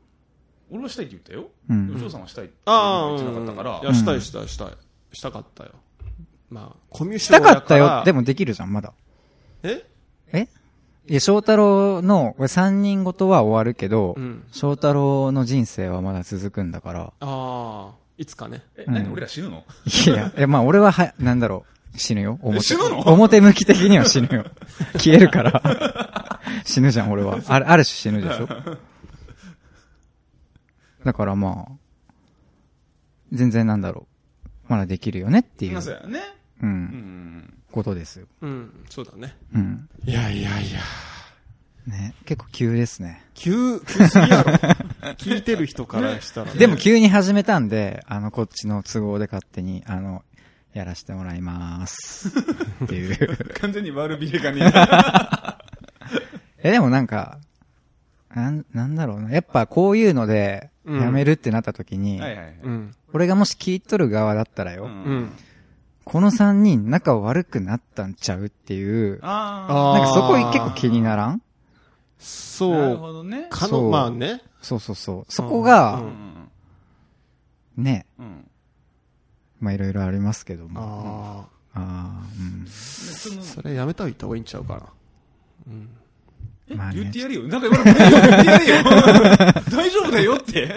[0.72, 1.50] 俺はしたいって言ったよ。
[1.70, 3.86] うんでも翔さんはしたいってああ、言ってなかったからい。
[3.86, 4.68] や、したいしたいしたい。
[5.14, 5.72] したかったよ。
[6.50, 8.04] まあ、コミュしたかったよ。
[8.06, 8.20] でも。
[8.20, 8.94] もできるじゃん、まだ。
[9.64, 9.88] え？
[10.32, 10.48] え？
[11.08, 14.44] いや、翔太郎の、これ三人ごとは終わるけどう、ん。
[14.52, 17.02] 翔太郎の人生はまだ続くんだから。
[17.02, 18.62] ああ、いつかね。
[18.78, 19.64] え、うん何俺ら死ぬの？
[20.06, 21.79] いや、え、まあ俺はは、なんだろう。
[22.00, 22.40] 死ぬよ。
[22.42, 22.62] 表。
[22.62, 23.00] 死ぬの？
[23.02, 24.46] 表向き的には死ぬよ。
[24.94, 26.40] 消えるから。
[26.66, 27.40] 死ぬじゃん、俺は。
[27.48, 28.48] ある、ある種死ぬでしょ？
[31.06, 31.72] だからまあ、
[33.32, 34.08] 全然なんだろ
[34.68, 34.72] う。
[34.72, 36.20] まだできるよねっていうまあ、そうやね。
[36.62, 37.54] う、うんん。
[37.72, 38.28] ことですよ。
[38.42, 39.36] うん、そうだね。
[39.54, 39.90] うん。
[40.06, 40.80] いやいやいや。
[41.88, 43.24] ね、結構急ですね。
[43.34, 44.52] 急、急すぎやろ。
[45.18, 46.60] 聞いてる人からしたら、ね。
[46.60, 50.24] でも急に始めたんで、あの、こっちの都合で勝手に、あの、
[50.80, 52.30] やらせてもらいます。
[52.86, 53.38] っていう。
[53.60, 54.72] 完全に悪びれがね。
[56.64, 57.38] え、でもなんか、
[58.34, 59.32] なん、なんだろうな。
[59.32, 62.20] やっぱこういうので、うんやめるってなった時に。
[63.14, 65.32] 俺がもし聞いとる側だったらよ、うんうん。
[66.04, 71.28] この三人仲悪くなったんちゃうっていう、ああーなんかそこ結構気にならん？
[71.28, 71.32] あ。
[71.32, 71.42] なる
[72.20, 73.50] そほどねう。。
[73.50, 74.42] かの、そうまあね。
[74.62, 75.32] そうそうそう。
[75.32, 77.84] そこが、ううんん。
[77.84, 78.49] ね、うん。
[79.60, 81.50] まあいろいろありますけども。
[81.76, 82.68] あああ、うん。
[82.68, 84.84] それやめた方がいいんちゃうかな。
[85.68, 85.90] うん。
[86.70, 87.44] えまあね言ってやるよ。
[87.44, 88.84] なんか今の言ってやれよ。
[89.72, 90.76] 大丈夫だよって。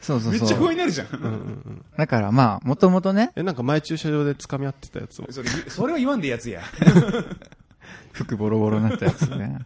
[0.00, 0.58] そうそうめっちゃそう。
[0.58, 1.08] 不安になるじゃん。
[1.12, 1.32] うんうんう
[1.70, 1.84] ん。
[1.96, 5.26] だからまあ、もともとね、え、なんか前駐車場で掴み合ってたやつを。
[5.30, 6.62] それ、それは言わんでやつや。
[8.12, 9.58] 服ボロボロになったやつね。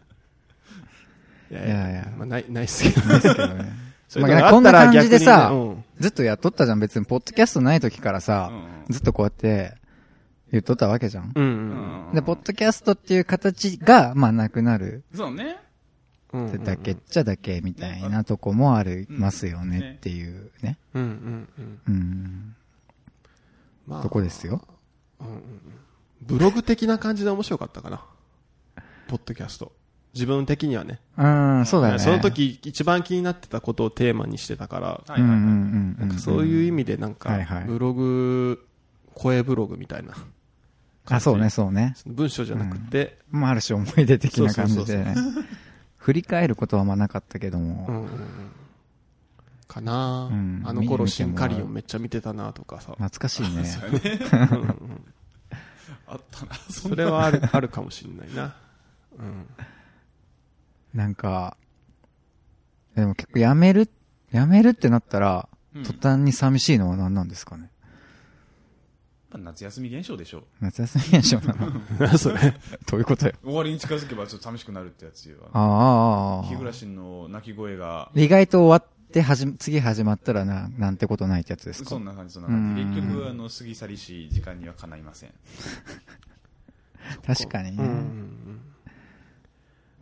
[1.51, 3.09] いやいやいやまあ、ない、ないっすけど。
[3.09, 3.89] ですけどね。
[4.07, 6.79] そういうのがまあこんな感じでさ逆にねずっとやっとったじゃん。
[6.79, 9.75] 別に、ポッドキャストない時からさ、うんずっとこうやって
[10.51, 11.31] 言っとったわけじゃん。
[11.35, 11.43] うん。
[11.43, 15.57] うんうんで、ポッドキャストっていう形が、まあ、なくなるそうね。
[16.33, 16.51] うん。
[16.51, 16.63] うん。
[16.63, 20.77] だけっちゃだけみたいなとこもありますようんねっていうね。
[20.95, 21.79] うんうんうん。
[21.87, 22.55] うん。
[23.85, 24.61] まあとこですよ。
[26.21, 28.03] ブログ的な感じで面白かったかな。
[29.07, 29.71] ポッドキャスト。
[30.13, 30.99] 自分的にはね。
[31.17, 31.99] うん、そうだよね。
[31.99, 38.65] その時一番気になってたことをテーマにしてたから、んそういう意味でなんかブログ、
[39.13, 40.13] 声ブログみたいな。
[41.05, 41.95] あ、そうね、そうね。
[42.05, 45.15] 文章じゃなくて、まあ、ある種思い出的な感じでね。
[45.97, 47.85] 振り返ることはまあなかったけどうんも。
[47.87, 48.09] うんうん。
[49.67, 52.93] かな、うんあの頃シンカリオンめっちゃ見てたなとかさ。
[52.93, 53.63] 懐かしいね。
[56.07, 56.55] あったな。
[56.69, 58.55] そそれはある、あるかもしれないな。
[59.19, 59.45] うん。
[60.99, 61.55] なんか、
[62.93, 63.89] でも結構やめる、
[64.31, 67.69] やめるってなったら、うん途端に寂しいのは何なんですかね？
[69.31, 70.43] 夏休み現象でしょ。
[70.59, 71.53] 夏休み現象な
[72.09, 72.17] の？
[72.17, 72.39] それ。
[72.87, 73.33] どういうことよ？
[73.43, 75.37] 終わりに近づけばちょっと寂しくなるってやつよ。
[75.53, 76.47] ああ。
[76.49, 81.89] 日暮らしの泣き声が、意外と終わってはじ、次始まったらな、なんてことないってやつですか？
[81.91, 82.81] そんな感じ、そんな感じ。
[82.81, 85.33] うん結局、あの、過ぎ去りし時間にはかないません。
[87.25, 87.83] 確かにね。
[87.83, 88.61] うんうんうん。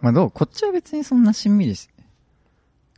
[0.02, 0.32] まあどう？
[0.32, 1.90] こっちは別にそんなしんみりし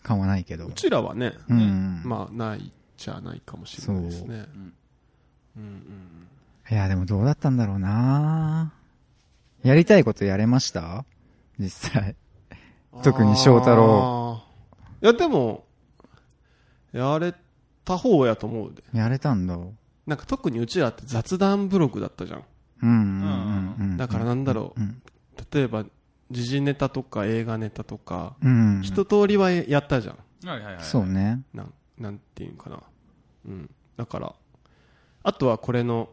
[0.04, 0.74] 感はないけどう。
[0.74, 2.02] ちらはね、うん。
[2.04, 4.28] まあ、ないじゃないかもしれないですね。
[4.28, 4.74] うん
[5.58, 6.28] うんうん
[6.72, 8.72] いや、でもどうだったんだろうな
[9.64, 11.04] やりたいことやれました？
[11.58, 12.16] 実際。
[13.04, 14.42] 特に翔太郎。
[15.02, 15.66] いや、でも、
[16.92, 17.34] やれ
[17.84, 18.84] た方やと思うで。
[18.94, 19.58] やれたんだ。
[20.06, 22.44] なんか特にうちらって雑談ブログだったじゃん。
[22.84, 23.98] うんうんうんうん。
[23.98, 24.80] だからなんだろう。
[24.80, 25.02] うん。
[25.52, 25.86] 例えば、
[26.32, 28.82] 時事ネタとか映画ネタとか、うん。
[28.84, 30.48] 一通りはやったじゃん。
[30.48, 30.84] はいはいはい。
[30.84, 31.42] そうね。
[31.54, 32.80] なん、なんていうのかな。
[33.48, 33.70] うん。
[33.98, 34.34] だから、
[35.24, 36.10] あとはこれの、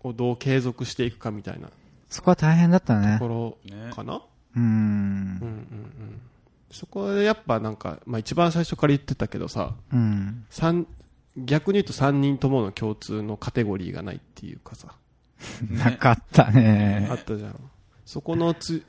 [0.00, 1.68] をどう継続していくかみたいな
[2.08, 3.16] そこは大変だったとね。
[3.18, 3.90] ころね。
[3.92, 4.14] かな。
[4.14, 4.20] う
[4.56, 4.72] うんうんん。
[5.42, 6.20] うん。
[6.70, 10.44] そこでやっぱなんか、まあ一番最初から言ってたけどさ、うん。
[10.50, 10.86] 三
[11.36, 14.94] 逆に言うと3人ともの共通のカテゴリーがないっていうかさ、
[15.70, 17.14] なかったねあ。
[17.14, 17.70] ったじゃん。
[18.04, 18.84] そこのつ、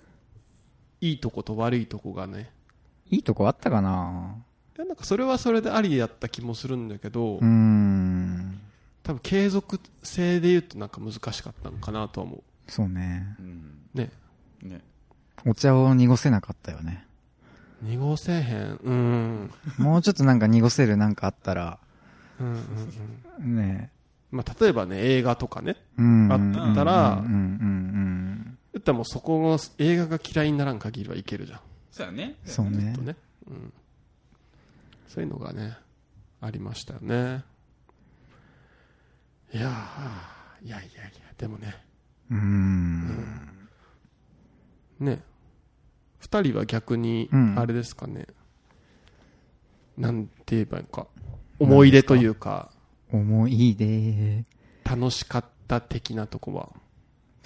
[1.01, 2.49] いいとこと悪いとこがね、
[3.09, 4.35] いいとこあったかな？
[4.77, 8.59] いやなんかそれはそれでありやった気もするんだけど、うーん。
[9.03, 13.35] 多分継続性で言うとなんか難しかったのかなとは思そうね。
[13.39, 13.79] うん。
[13.95, 13.97] う。
[13.97, 14.11] ね。
[14.61, 14.81] ね。
[15.45, 17.05] お茶を濁せなかったよね。
[17.81, 18.79] 濁せへん。
[18.83, 19.51] うん。
[19.77, 21.79] もうちょっとなんか濁せるなんかあったら、
[22.39, 22.55] うんうん
[23.39, 23.55] うん。
[23.55, 23.89] ね
[24.31, 25.77] まあ例えばね、映画とかね。
[25.97, 26.31] うん。
[26.31, 28.08] あったらうんうんうん
[28.73, 31.59] 言ったらもうそこの映画が嫌いにならん限りはいけるじゃん。
[31.91, 32.35] そうやね。
[32.45, 32.51] うん。
[32.51, 32.95] そうね。
[33.01, 33.15] ね。
[33.47, 33.73] うん。
[35.07, 35.75] そういうのがね、
[36.41, 37.43] ありましたよね。
[39.51, 41.75] いやー、いやいやいや、でもね、
[42.29, 43.67] うーん。
[44.99, 45.23] ね、
[46.19, 48.27] 二人は逆にう、んあれですかね、
[49.97, 51.07] なんて言えばいいのか、
[51.57, 52.71] 思い出というか、
[53.11, 54.45] 思い出。
[54.83, 56.69] 楽しかった的なとこは、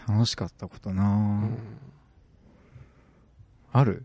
[0.08, 1.58] 楽しかったことな、うん
[3.76, 4.04] ある？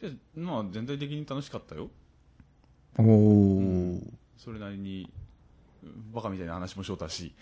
[0.00, 1.88] じゃあまあ全体的に楽しかったよ。
[2.96, 4.00] おー。
[4.38, 5.10] それなりに、
[6.12, 7.34] バカみたいな話もしようたし。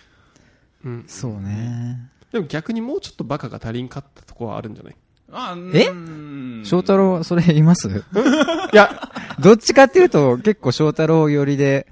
[0.84, 1.04] うん。
[1.06, 2.10] そうね。
[2.32, 4.96] でも逆にもうちょっとバカが足りんかったとこはあるんじゃない？
[5.30, 5.88] あえ？
[5.88, 7.88] うん翔太郎、それ言います？
[8.72, 11.86] いや、どっちかっていうと、結構翔太郎寄りで、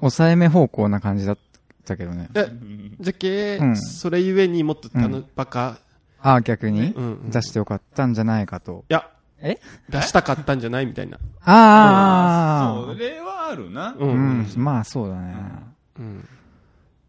[0.00, 1.38] 抑えめ方向な感じだっ
[1.84, 2.28] たけどね。
[3.00, 5.78] じゃけ、うんそれゆえにもっとたの、うんバカ、
[6.20, 8.84] ああ、逆に、うんうん出してよかったんじゃないかと。
[8.88, 9.08] いや、
[9.40, 9.58] え？
[9.90, 11.18] 出したかったんじゃないみたいな。
[11.44, 13.94] ああ、それはあるな。
[13.98, 14.04] う。
[14.04, 15.34] うんん、まあそうだね。
[15.98, 16.28] うん。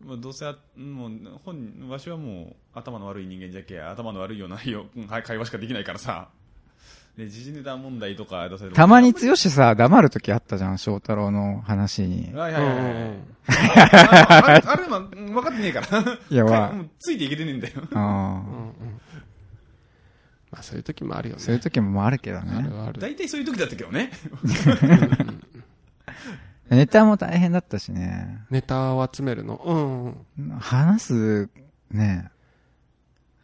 [0.06, 1.12] まあ、どうせあ、もう、
[1.44, 6.30] 本人、わしはもう、頭の悪い人間じゃけ、頭の悪いようなはい、会話しかできないからさ。
[7.18, 12.34] で、時事ネタ問題とか出されたまに剛さ、黙るときあったじゃん、翔太郎の話に。
[12.34, 13.14] はいはいはいはい。
[13.48, 16.04] ああれ、あれは分かってねえから。
[16.30, 17.74] いや、まもうついていけてねえんだよ。
[17.94, 19.02] あ、あうんあ、うん
[20.52, 21.42] まあそういう時もあるよね。
[21.42, 22.70] そういう時もあるけどあね。
[22.70, 23.00] るある。
[23.00, 24.12] 大体そういう時だったけどね。
[26.70, 28.40] ネタも大変だったしね。
[28.50, 29.56] ネタを集めるの。
[29.66, 30.60] うんうん。
[30.60, 31.50] 話す、
[31.92, 32.32] ね、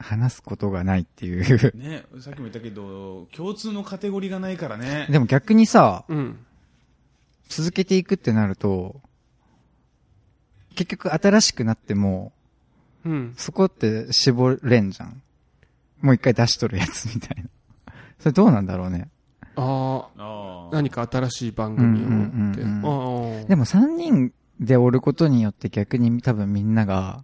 [0.02, 1.78] 話すことがないっていう。
[1.78, 5.08] ね、さっきも言ったけど、共通のカテゴリーがないからね。
[5.10, 6.46] でも逆にさ、うん。
[7.50, 9.02] 続けていくってなると、
[10.76, 12.32] 結局新しくなっても、
[13.06, 13.34] うん。
[13.38, 15.22] そこって絞れんじゃん。
[16.02, 17.50] もう一回出しとるやつみたいな。
[18.20, 19.10] それどうなんだろうね。
[19.56, 20.76] ああ、ああ。
[20.76, 22.62] 何か新しい番組をって。
[22.62, 27.24] でも3人でおることによって逆に多分みんなが、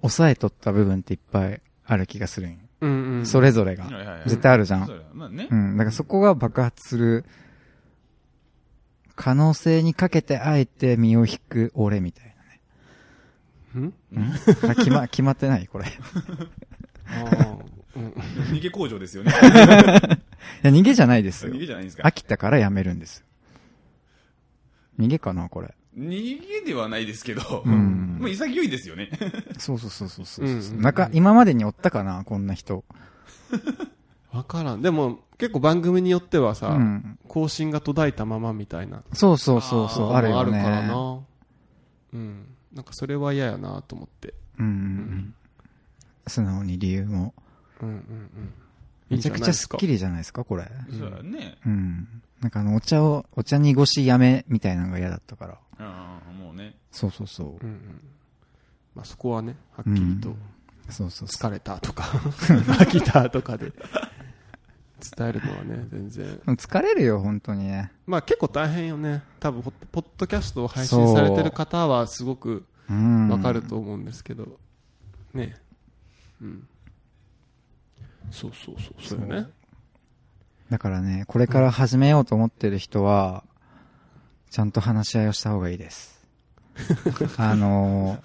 [0.00, 2.58] 抑えとった部分っていっぱいある気がするんよ。
[2.82, 3.26] うんうん。
[3.26, 3.86] それぞれが。
[4.26, 5.54] 絶対あるじゃんそうだよまあねう。
[5.54, 5.76] ん。
[5.76, 7.24] だからそこが爆発する
[9.16, 12.34] 可能性にかけてあえて身を引く俺みたい
[13.74, 13.94] うん？
[14.12, 14.22] な。
[14.22, 14.32] ん？
[14.70, 15.86] あ決ま、決まってないこれ。
[17.08, 19.32] 逃げ工場ですよね。
[20.62, 21.58] や、逃げじゃないですよ逃。
[21.58, 22.12] げじゃないんですか飽。
[22.12, 23.24] きたからやめるんです。
[24.98, 25.74] 逃げかなこれ。
[25.98, 29.10] 逃げではないですけど、んもう潔いですよね。
[29.58, 32.84] そうそうそうそうそううんなんか、今までにおったかなこんな人。
[34.32, 34.82] わからん。
[34.82, 37.18] でも、結構番組によってはさ、うん。
[37.26, 39.02] 更新が途絶えたままみたいな。
[39.12, 40.58] そうそうそうそう、あるよね。
[40.58, 41.20] あるからな。
[42.12, 42.46] うん。
[42.72, 44.34] なんかそれは嫌やなと思って。
[44.58, 45.34] うんうんうん。
[46.26, 47.34] 素直に理由も。
[47.80, 48.52] うんうんうん。
[49.08, 49.94] めちゃくちゃスッキリ。
[49.94, 50.64] リじゃないですかこれ。
[50.90, 51.56] そうだね。
[51.64, 52.22] うん。
[52.40, 55.58] なんかあの、お茶を、お茶濁しやめみたいなのが嫌だったから。
[55.80, 55.82] う
[56.34, 56.76] ん、もうね。
[56.92, 57.50] そうそうそうう。
[57.50, 58.00] んうん。
[58.94, 60.34] まあそこはね、はっきりと、
[60.88, 62.04] そうそうそ疲れたとか、
[62.78, 63.72] 飽きたとかで、
[65.16, 66.26] 伝えるのはね、全然。
[66.46, 66.52] う。
[66.52, 67.92] 疲れるよ、本当にね。
[68.06, 69.22] まあ結構大変よね。
[69.40, 73.28] 多分、ポッポッドキャストを配信されてる方はすごくうん。
[73.28, 74.58] わかると思うんですけど、
[75.34, 75.56] ね。
[76.40, 76.66] うん。
[78.30, 79.48] そうそうそう、そうよね。
[80.70, 83.44] だからね、これから始めようと思ってる人は、
[84.50, 86.18] ちゃんと話し合いをした方がいいです。
[87.38, 88.18] あの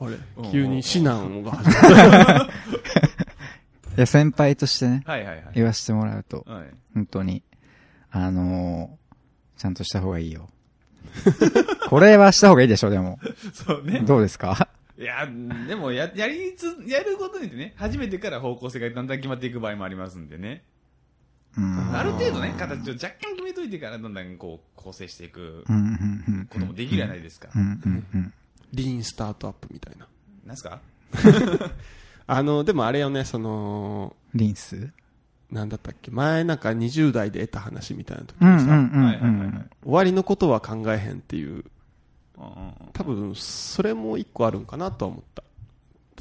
[0.00, 0.16] あれ？
[0.36, 2.44] うん急に指南が始まる。
[2.44, 2.48] ー、
[3.96, 5.44] いや、先輩としてね、はいはいはい。
[5.54, 6.66] 言わせてもらうと、はい。
[6.94, 7.42] 本当に、
[8.10, 10.48] あのー、ちゃんとした方がいいよ。
[11.88, 13.18] これはした方がいいでしょ、でも。
[13.52, 14.00] そうね。
[14.00, 14.68] どうですか？
[14.98, 15.26] いや、
[15.68, 20.64] でもや、やりつ、やることによってね、初めてから方向性がだんだん決まっていく場合もありますんでね。
[21.56, 21.96] うん。
[21.96, 25.64] ある程度ね、形を若干決めといてからだんだんこう、構成していく。
[26.50, 27.58] こともできるじゃないですかう。
[27.58, 28.32] ん、うん、うん。
[28.72, 30.06] リーンスタートアップみたいな。
[30.44, 30.80] なんすか？
[32.26, 34.90] あの、でもあれよね、その、リンス？
[35.50, 36.10] なんだったっけ？
[36.10, 38.90] 前なんか20代で得た話みたいな時にさ、うん。
[39.04, 41.64] はいはいはいはいうん終わりのことは考えへんっていう、うんうんう
[42.68, 45.42] ん多分それも一個あるんかなとは思った。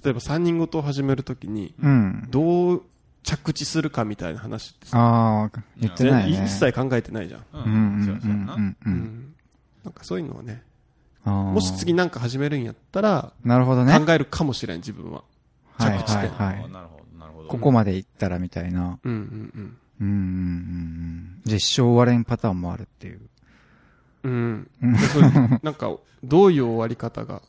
[0.04, 2.28] 例えば3人ごとを始めるときに、うん。
[2.30, 2.84] どう
[3.28, 6.46] 着地するかみたいな話ってさ、ああ、言ってないね。
[6.46, 7.44] 一切考えてないじゃん。
[7.54, 8.56] うんうん、うん、そううそうやな。
[8.56, 8.64] ん、うん。
[8.64, 9.36] ううんん
[9.84, 10.64] なんかそういうのはね、
[11.26, 14.00] もし次なんか始めるんやったら、なるほどね。
[14.00, 15.24] 考えるかもしれん、自分は。
[15.78, 16.72] はい、着地点はい、はいあー。
[16.72, 17.50] なるほど、なるほど。
[17.50, 18.98] ここまで行ったらみたいな。
[19.04, 21.42] うんうんうん、うん、うん。
[21.46, 23.20] 実証終われんパターンもあるっていう。
[24.24, 24.72] うん。
[24.82, 24.94] うん。
[24.94, 27.42] でそういうなんか、どういう終わり方が、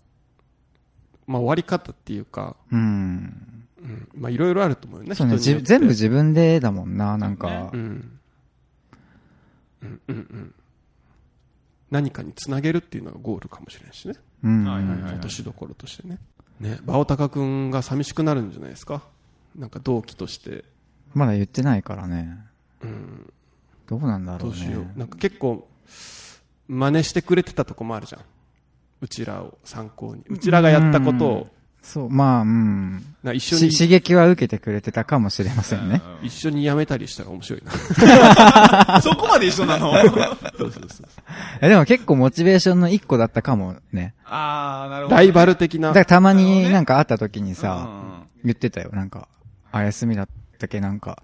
[1.28, 3.47] まあ終わり方っていうか、うん。
[3.80, 7.76] うん、まあいろいろあると思うよね、そうね、全部自分でだもんな、なんかう。
[7.76, 8.18] ん。
[9.80, 10.54] うんうんうん。
[11.90, 14.14] 何かにつなげるっていうのがゴールかもしれんしね。
[14.42, 14.64] うん。
[14.64, 16.18] はいはいはい落としどころとしてね。
[16.60, 19.02] ね、バオタカ君が寂しくなるんじゃないですか？
[19.56, 20.64] なんか同期として。
[21.14, 22.36] まだ言ってないからね。
[22.82, 23.32] うん。
[23.86, 24.56] どうなんだろうね。
[24.56, 24.98] どうしよう。
[24.98, 25.68] なんか結構、
[26.66, 28.22] 真似してくれてたとこもあるじゃん。
[29.00, 30.24] うちらを参考に。
[30.28, 31.48] うちらがやったことを、
[31.82, 33.14] そう、まあ、うん。
[33.22, 36.02] な一緒にし、刺激は受けてくれてたかもしれませんね。
[36.22, 37.72] うん一緒にやめたりしたら面白いな。
[39.00, 39.92] そこまで一緒なの？
[39.96, 40.12] そう
[40.58, 40.88] そうそう
[41.60, 44.14] えでも結構モチベーションの一個だったかもね。
[44.24, 45.16] ああ、なるほど。
[45.16, 46.04] ライバル的なだから。
[46.04, 48.90] たまになんか会った時にうさ、ん言ってたよ。
[48.92, 49.28] なんか、
[49.72, 50.80] あ、休みだったけ？
[50.80, 51.22] なんか、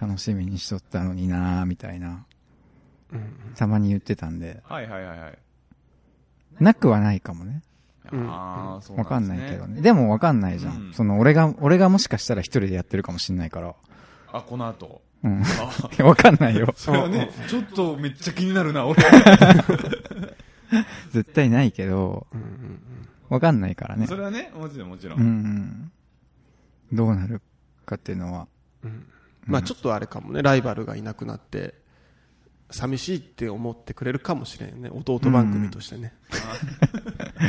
[0.00, 2.24] 楽しみにしとったのになーみたいな。
[3.56, 5.38] たまに言ってたんで、はいはいはいはい。
[6.60, 7.62] なくはないかもね。
[8.12, 9.80] うんああ、そうわかんないけどね。
[9.80, 10.86] でもわかんないじゃん。
[10.86, 13.74] うんその、俺が、俺がもしかしたら一人でやってるかもしんないから。
[14.32, 15.02] あ、この後。
[15.22, 15.42] うん。
[15.42, 15.44] あ
[16.04, 16.72] わかんないよ。
[16.76, 19.02] それはね、ちょっとめっちゃ気になるな、俺。
[21.10, 22.80] 絶対ないけど、うんうん
[23.28, 24.16] わかんないからねそ。
[24.16, 25.14] れはね、もちろんもちろ。
[25.14, 25.92] うんんうん。
[26.92, 27.40] どうなる
[27.86, 28.48] かっていうのは。
[28.82, 29.06] うん
[29.46, 31.74] まあちょっとあれかもね、ライバルがいなくなって、
[32.70, 34.90] 寂しいって思ってくれるかもしれんね。
[34.92, 36.12] 弟番組としてね。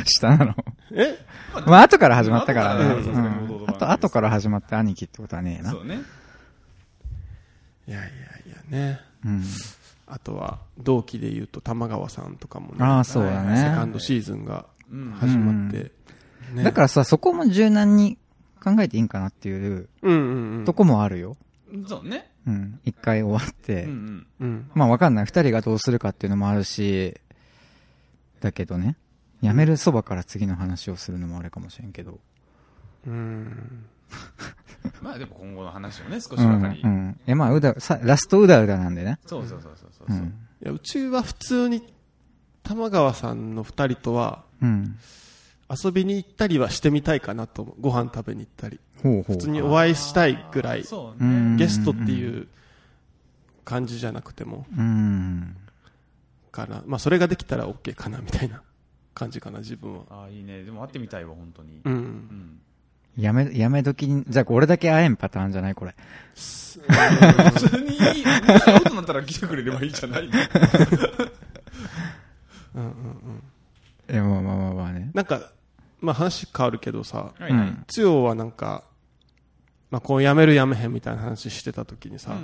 [0.04, 0.54] 下なの。
[0.92, 1.16] え？
[1.66, 3.02] まあ、後から始まったからね。
[3.02, 3.30] 後から
[3.68, 5.70] あと、後から始まって兄貴ってことはねえな。
[5.70, 6.00] そうね。
[7.86, 8.10] いやいやい
[8.50, 9.00] やね。
[9.24, 9.42] うん。
[10.06, 12.76] あとは、同期で言うと玉川さんとかもね。
[12.80, 13.92] ああ、そうだセカンね。
[13.92, 15.12] ドシーズンがうん。
[15.12, 15.92] 始まって。
[16.52, 18.18] ねだからさ、そこも柔軟に
[18.62, 20.64] 考えていいんかなっていううん。
[20.64, 21.36] とこもあるよ。
[21.86, 22.31] そうね。
[22.46, 22.80] うん。
[22.84, 23.84] 一回終わって。
[23.84, 24.46] うんうん。
[24.48, 24.70] うん。
[24.74, 25.24] まあわかんない。
[25.26, 27.16] 二人がどうするかっていうのもあるし、
[28.40, 28.96] だけどね。
[29.42, 32.20] 辞めるそばから次の話をするのもあれかもしれんけど。
[33.06, 33.84] うん。
[35.02, 36.60] まあでも今後の話をね、少しうん。
[36.60, 36.80] ばかり。
[36.82, 37.20] うん。
[37.26, 39.18] え、まあ、うだ、さ、ラストうだうだなんでね。
[39.26, 40.20] そうそうそうそうそうう。
[40.20, 40.26] ん。
[40.62, 41.92] いや、うちは普通に、
[42.62, 44.96] 玉川さんの二人とは、うん。
[45.84, 47.74] 遊びに行ったりはしてみたいかなと思う。
[47.80, 48.78] ご飯食べに行ったり。
[49.02, 49.36] ほうほう。
[49.36, 51.41] 普通にお会いしたいぐらい、そううんね。
[51.56, 52.46] ゲストっていう
[53.64, 55.56] 感じじゃなくても、うん。
[56.50, 56.82] かな。
[56.86, 58.62] まあ、それができたら OK かな、みたいな
[59.14, 60.02] 感じかな、自分は。
[60.10, 60.62] ああ、いいね。
[60.64, 61.80] でも会ってみたいわ、本当に。
[61.84, 61.90] う。
[61.90, 62.60] うんん。
[63.16, 65.94] やめ、やめ時に、じゃあ俺だけ会えんパターンじゃないこれ。
[66.34, 66.40] 普
[67.68, 70.28] 通に、会うとなったら来てくれればいいじゃない？
[72.74, 73.42] うんうんうん。
[74.08, 75.10] え、まあまあまあまあね。
[75.14, 75.50] なんか、
[76.00, 77.52] まあ話変わるけどさ、はいはい。
[77.52, 78.82] うんつよはなんか、
[79.92, 82.34] まあこうやめるやめへんみたいな話してた時にさ。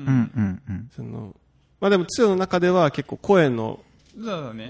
[0.95, 1.35] その、
[1.81, 3.81] まあでもつよの中では結構声の。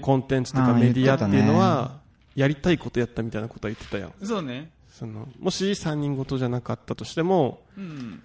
[0.01, 1.99] コンテンツとかメディアっていうの言は、
[2.35, 4.13] やりたいことやったみたいなことは言ってたやん。
[4.23, 4.71] そうね。
[4.91, 8.21] その、もし3人ごとじゃなかったとしても、うん。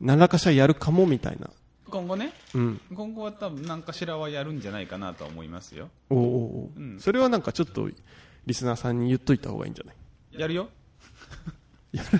[0.00, 1.50] 何らかしらやるかもみたいな。
[1.90, 2.32] 今後ね？
[2.54, 2.80] うん。
[2.94, 5.88] 今後は多分何かしらはやるんじゃないかなとは思いますよ。
[6.10, 7.90] おうおうおううんそれはなんかちょっと、
[8.46, 10.40] リスナーさんに言っといた方がいいんじゃない？
[10.40, 10.68] やるよ。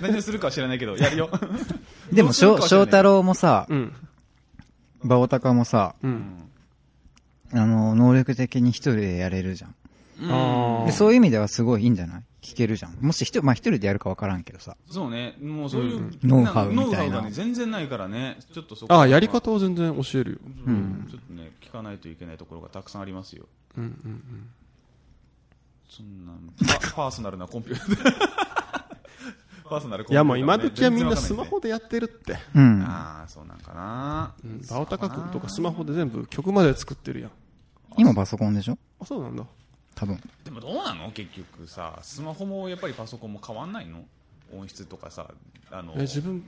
[0.00, 1.30] 何をするかは知らないけど、やるよ。
[2.12, 3.92] でも、翔太郎もさ、うん。
[5.04, 6.48] バオタカもさ、うん。
[7.52, 9.74] あの、能力的に一人でやれるじゃん。
[10.20, 12.22] あでそういう意味ではすごいいいんじゃない？
[12.42, 12.94] 聞けるじゃん。
[13.00, 14.76] もし一人、まあ一人でやるかわからんけどさ。
[14.90, 15.36] そうね。
[15.40, 18.38] もうそういう、んノウハウみたいなノウハウがね、全然ないからね。
[18.52, 20.38] ちょっとそこああ、やり方を全然教えるよ。
[20.66, 21.06] うん。
[21.10, 23.46] ちょっとね、聞かないといけないところがたくさんありますよ。
[23.76, 24.22] うんうんうん。
[25.88, 26.32] そんな、
[26.80, 28.47] パパーソナルなコンピューター。
[29.68, 30.38] パーソナルコンピューター、ね。
[30.38, 32.38] いやもう今時はみんなスマホでやってるって。
[32.54, 32.82] うん。
[32.82, 34.34] ああ、そうなんかな。
[34.44, 34.60] うん。
[34.68, 37.30] バオタカ君とかスマホで全部曲まで作ってるやん。
[37.96, 38.78] 今パソコンでしょ？
[39.00, 39.44] あ、そうなんだ。
[39.94, 40.20] 多分。
[40.44, 41.10] でもどうなの？
[41.10, 44.04] 結局さ、スマホもやっぱりパソコンも変わんないの？
[44.50, 45.30] 音質とかさ、
[45.70, 46.42] あの、え、自分、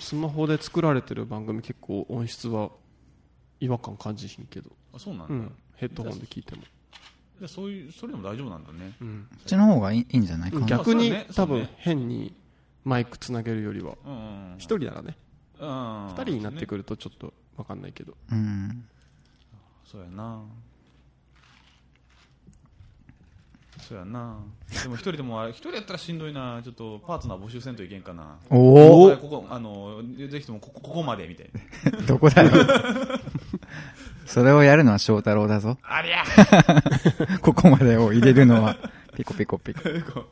[0.00, 2.70] スマホで作られてる番組結構音質は
[3.60, 4.70] 違和感感じひんけど。
[4.94, 5.34] あそうなんだ。
[5.34, 5.52] うん。
[5.76, 6.62] ヘッドホンで聞いても。
[6.62, 8.94] じゃあそういう、それでも大丈夫なんだね。
[9.00, 9.26] うん。
[9.30, 10.66] こっちの方がいいいいんじゃないかな。
[10.66, 12.32] 逆にそうね多分変に
[12.84, 14.54] マイクつなげるよりは、うんうん。
[14.58, 15.16] 一人ならね、
[15.58, 16.06] うん。
[16.08, 18.14] 二人になってくるとちょっとわかんないけど。
[18.30, 18.84] うん。
[19.84, 20.42] そうやな
[23.88, 24.38] そうやな
[24.82, 31.50] でも一人でもあれ 一人やったらしんどいなちょっとパートナー募集せんといけんかなおあここあのぜひともここここまでみたい
[31.92, 32.50] なお どこだよ。
[34.26, 35.76] それをやるのは翔太郎だぞ。
[35.82, 36.24] ありゃ
[37.40, 38.76] ここまでを入れるのは、
[39.14, 40.24] ピコピコピコ。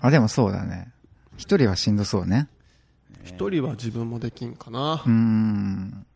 [0.00, 0.93] あ、でもそうだね。
[1.36, 2.48] 一人はしんどそうね。
[3.24, 5.10] 一人は自分もできんかなうー。
[5.10, 6.06] ん。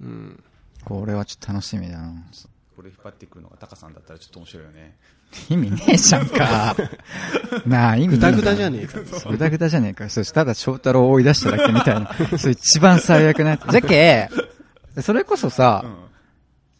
[0.00, 0.42] うん。
[0.84, 2.12] これはちょっと楽しみだな。
[2.74, 4.96] これ引っ張ってくるのがタカさんだったらちょっと面白いよね
[5.50, 6.74] 意味ねえじゃんか。
[7.66, 8.98] なあ、意味ねえぐだぐだじゃねえか。
[9.30, 10.08] ぐだぐだじゃねえか。
[10.08, 12.38] そしただ翔太郎を追い出しただけみたいな。
[12.38, 13.70] それ一番最悪なやつ。
[13.70, 14.30] じゃけ、
[15.02, 15.84] それこそさ、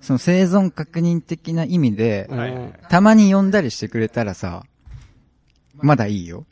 [0.00, 4.64] その生存確認的な意味で、うんたまに呼んだりしてくれたらさ、
[5.76, 6.46] まだいいよ。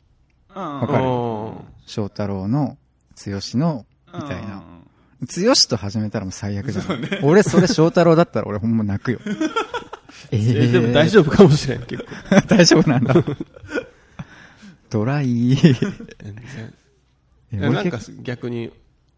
[0.53, 1.07] わわかるう
[1.49, 1.53] ん
[1.85, 2.77] 翔太郎の、
[3.25, 4.63] 剛の、みたいな。
[5.21, 6.85] 剛と始めたらもう最悪じゃん。
[7.23, 9.19] 俺それ翔太郎だったら俺ほんま泣くよ。
[10.31, 12.41] え えーでも大丈夫かもしれん、結構。
[12.47, 13.13] 大丈夫なんだ。
[14.89, 15.55] ドライ。
[15.55, 16.73] 全然。
[17.51, 18.71] えいやなんか逆に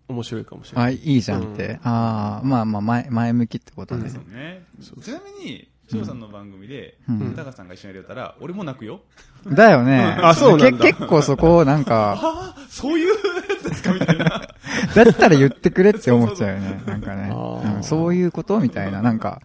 [0.08, 0.96] 面白いかもしれなあ、い。
[0.98, 1.80] いいじゃんって。
[1.84, 4.10] ああ、まあまあ前、前向きってことね。
[4.10, 4.64] そうね
[5.04, 9.02] ちなみに翔さんの番組でうんタカさんが一緒にやれたら俺も泣くよ
[9.46, 10.18] だよね。
[10.22, 13.16] あそうなんだけ結構そこ、なんか、 あそういうや
[13.62, 13.94] つですか？
[13.94, 14.26] みたいな
[14.96, 16.82] だったら言ってくれって思っちゃうよね。
[16.86, 17.34] なんかね。
[17.82, 19.02] そういうことみたいな。
[19.02, 19.42] なんか、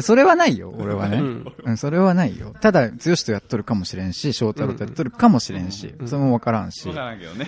[0.00, 1.18] それはないよ、俺はね。
[1.18, 2.54] うんうん、それはないよ。
[2.60, 6.84] ただ、剛とやっとるかもしれんし、翔太郎とやっとるかもしれんし、それもわからんし。
[6.84, 7.44] 分かだらんけどね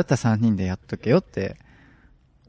[0.00, 1.56] ったら3人でやっとけよって、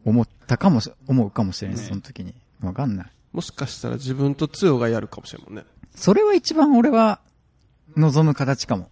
[0.06, 2.34] 思ったかもし、思うかもしれんし、ねその時に。
[2.62, 3.08] わかんない。
[3.34, 5.66] もしかしたら自分とつよがやるかもしれんもんね。
[5.96, 7.20] それは一番俺は、
[7.98, 8.90] 望む形かも。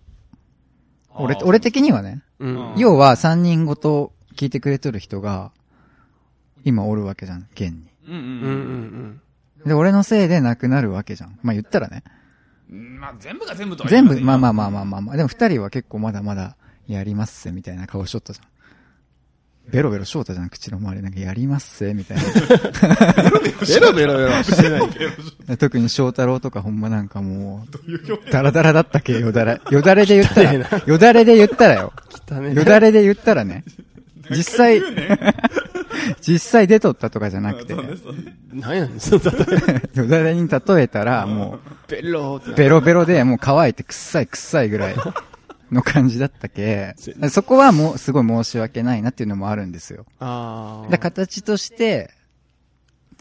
[1.13, 2.23] 俺俺的にはね。
[2.39, 2.73] うん。
[2.77, 5.51] 要は3人ごと聞いてくれとる人が、
[6.63, 7.87] 今おるわけじゃん、現に。
[8.07, 9.21] うんうんうん
[9.63, 11.37] うんで、俺のせいで亡くなるわけじゃん。
[11.43, 12.03] まあ言ったらね。
[12.71, 15.17] うんまあ全部が全部とは言全部、いまあまあまあまあまあまあ。
[15.17, 16.55] でも二人は結構まだまだ
[16.87, 18.50] やりますぜ、みたいな顔しとったじゃん。
[19.71, 24.89] ベロベロ翔太じゃん、口の周りなんかやりますせ、みたいベロベロベロしてない。
[25.47, 25.57] な。
[25.57, 29.61] 特に翔太郎とかほんまなんかもう、ダラダラだったっけ、よだれ。
[29.69, 31.93] よだれで言ったら、よだれで言ったらよ。
[32.53, 33.63] よだれで言ったらね。
[34.29, 34.81] 実際、
[36.21, 37.75] 実際出とったとかじゃなくて、
[38.53, 39.99] 何やねん、その例え。
[39.99, 41.91] よだれに例えたら、もう、。
[41.91, 42.01] ベ
[42.69, 44.95] ロベロでもう乾いて臭い臭いぐらい
[45.71, 46.95] の感じだったけ、
[47.29, 50.05] そこはもう、すごい申し訳ないなっていうのもあるんですよ。
[50.19, 52.11] あだ形として、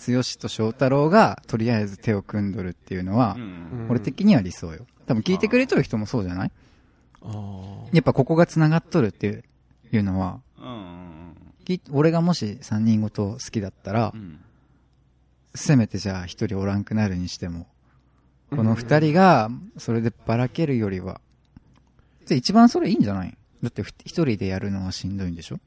[0.07, 3.87] 剛と翔太郎がとりあえず手を組んどるっていうのは、うん。
[3.91, 4.87] 俺的には理想よ。
[5.07, 6.53] 多分聞いてくれとる人もそうじゃない？
[7.93, 9.45] やっぱここが繋がっとるっていう
[9.93, 10.67] いうのは、うん。
[10.67, 14.41] うんき俺がもし三人ごと好きだったらう、ん。
[15.55, 17.67] せめてじゃあ一人おらんくなるにしても、
[18.51, 21.21] この二人がそれでばらけるよりは、
[22.37, 23.37] 一番それいいんじゃない？
[23.62, 25.59] だってふ一人でやるのはしんどいんでしょ？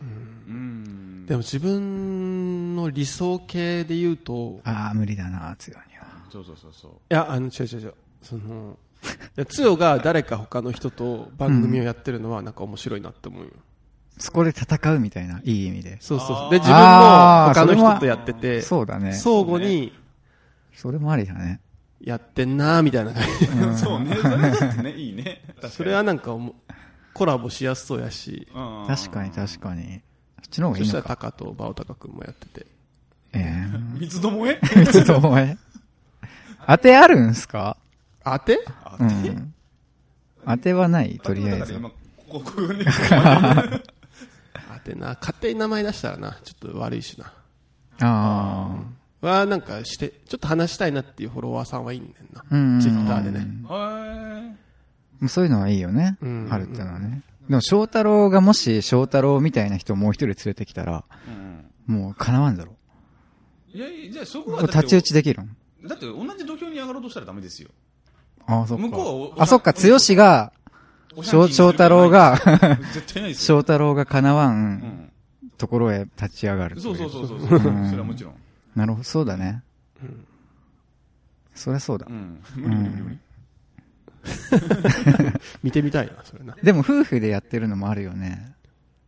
[0.00, 6.04] うんでも自分の理想系で言うと、ああ、無理だな、剛には。
[6.30, 7.94] そうそうそうそういや、あの、違う違う違う。
[8.22, 8.76] その、
[9.48, 13.50] つよが誰か他の人と番組をやってるのはなんか面白いなって思うよ。
[14.18, 15.96] そこで戦うみたいな、いい意味で。
[16.00, 16.82] そうそうで、自分も
[17.54, 19.14] 他の人とやってて、そうだね。
[19.14, 19.92] 相互に
[20.74, 21.60] それもありだね。
[22.04, 23.22] やってんなーみたいな感
[23.74, 23.80] じ。
[23.82, 26.54] そうねそれだってねいいねそれはなんかもう
[27.14, 30.02] コラボしやすそうやし、うん確かに確かに。
[30.42, 31.16] そっちの方がそしたらいいのか。
[31.16, 32.66] タカとバオタカ君もやってて。
[33.32, 33.66] え
[33.98, 34.60] 三つどもえ？
[34.76, 35.56] えちょっとお前。
[36.66, 37.76] 当てあるんすか？
[38.24, 38.64] 当て？
[38.84, 39.54] あうん。
[40.46, 41.80] 当てはない、とりあえず。
[42.30, 42.40] 当
[44.84, 45.16] てな。
[45.20, 47.32] 勝手に名前出したらな、ちょっと悪いしな。
[48.00, 48.76] あ
[49.24, 52.40] は、なんかして、ちょっと話したいなっていうフォロワーさんはいいんだよな。
[52.40, 52.44] あ。
[52.50, 52.80] うん。
[52.80, 53.46] ツイッターでね。
[53.68, 54.54] は
[55.20, 56.48] もうそういうのはいいよねうん。
[56.50, 57.22] あるってのはね。
[57.48, 62.72] でも翔太郎がもし翔太郎みたいな人をもう一人連れてきたら、いうんもう叶わんだろ。
[63.74, 65.56] いやいやじゃあそこはこれ太刀打ちできるん
[65.86, 67.70] だって同じ土俵に上がろうとしたらダメですよ
[68.46, 69.42] ああ、そっ向こうは。
[69.42, 70.52] あ、そっか、剛が、
[71.22, 72.38] 翔太郎が
[73.34, 75.12] 翔太郎が叶わうんん
[75.58, 77.58] ところへ立ち上がるそうそうそうそうそれ
[77.98, 78.34] はもちろん
[78.74, 79.62] なるほど、そうだね。
[81.54, 82.12] そりゃそうだう。
[82.12, 83.18] ん無理無理無理無理
[85.62, 86.56] 見てみたいな、それな。
[86.62, 88.54] でも夫婦でやってるのもあるよね。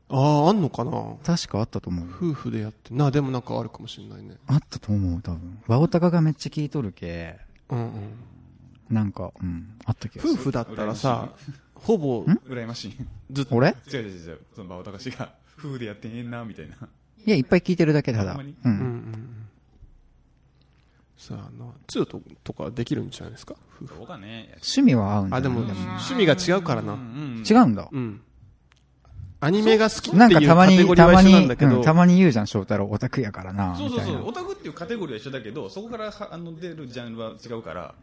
[0.08, 1.16] ああ、あんのかな？
[1.24, 2.08] 確かあったと思う。
[2.08, 2.94] 夫婦でやって。
[2.94, 4.36] な、でもなんかあるかもしれないね。
[4.46, 5.58] あったと思う、多分。
[5.66, 7.40] ワオタカがめっちゃ聞いとるけ、
[7.70, 7.92] うんうん。
[8.88, 10.34] なんか、うん、あった気がする。
[10.34, 11.32] 夫婦だったらさ、
[11.74, 12.96] ほぼ羨ましい
[13.32, 13.74] ずっと、俺？
[13.92, 18.34] 違う違う違うその馬尾隆が夫婦でやってええなみたいないや、いっぱい聞いてるだけただ。
[18.34, 19.35] んうんうん。
[21.16, 23.56] さあな、つよととかできるんじゃないですか？
[23.86, 26.92] そうかね趣味は合うんだあ、でも、趣味が違うからな。
[26.92, 27.88] うん違うんだ。
[27.90, 28.20] うん。
[29.40, 34.24] アニメが好きってなんいうかたまに、カテゴリーはたまに、一緒なんだけどうん、たまに言うじゃん、翔太郎、オタクやからな、そうそうそみたいうな。
[34.26, 37.94] オタクっていうカテゴリーは一緒だけどそこからはあの出るジャンルは違うから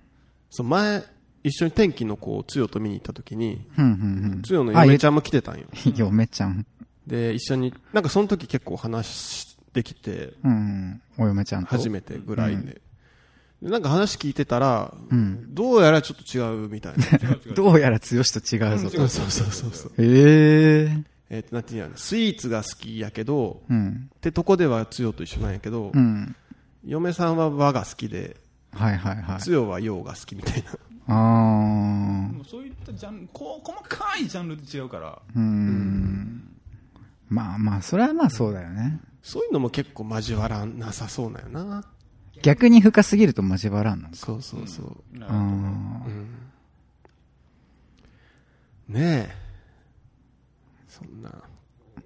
[0.50, 1.04] そう前、
[1.44, 5.66] 一緒に天気の子をつよと見に行った時に、うん、うん、つよのあ嫁ちゃんも来てたんよ。
[5.88, 5.94] うん。
[5.96, 6.66] 嫁ちゃん。
[7.08, 11.70] で、一緒に、なんかその時結構話できて、うんうん、お嫁ちゃんと。
[11.70, 12.80] 初めてぐらいで。
[13.64, 15.56] でなんか話聞いてたら、うん。
[15.56, 17.06] どうやらちょっと違うみたいな。
[17.56, 19.08] どうやら剛と違うぞと。
[19.08, 19.92] そうそうそうそう。
[19.98, 21.04] へえ。
[21.30, 24.10] えっ、と、なんていうのスイーツが好きやけど、うん。
[24.16, 26.36] ってとこではつよと一緒なんやけど、うん。
[26.86, 28.36] 嫁さんは和が好きで、
[28.74, 29.40] はいはいはい。
[29.40, 30.72] つよは洋が好きみたいな。
[31.08, 32.34] あー。
[32.34, 36.50] もうそういったジャンルこう細かいジャンルで違うからうーん。
[37.30, 39.00] まあまあ、それはまあそうだよね。
[39.22, 41.86] そういうのも結構交わらなさそうなんよな。
[42.44, 44.10] 逆に深すぎると交わらんの。
[44.14, 45.18] そうそうそう。
[45.18, 46.26] なあー
[48.90, 49.36] ねえ。
[50.90, 51.32] そんな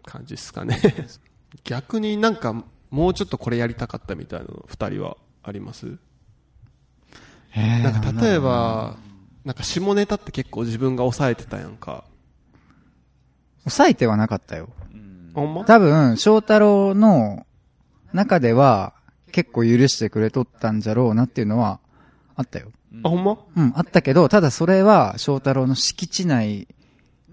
[0.05, 0.79] 感じっすかね。
[1.65, 2.53] 逆になんか、
[2.91, 5.97] もうちょっとこれやりたかったみたいなの、二人はあります？
[7.55, 8.95] なんか例えば、
[9.43, 12.05] なんか下ネタって結構自分が抑えてたやんか。
[13.63, 14.69] 抑えてはなかったよ。
[15.33, 15.65] ほんま？
[15.65, 17.47] 多分、翔太郎の
[18.13, 18.93] 中では
[19.31, 21.79] 結構許してくれとったんじゃろうなっていうのは
[22.35, 22.71] あったよ。
[23.03, 23.37] あ、ほんま？
[23.55, 26.67] うん、あったけど、ただそれは翔太郎の敷地内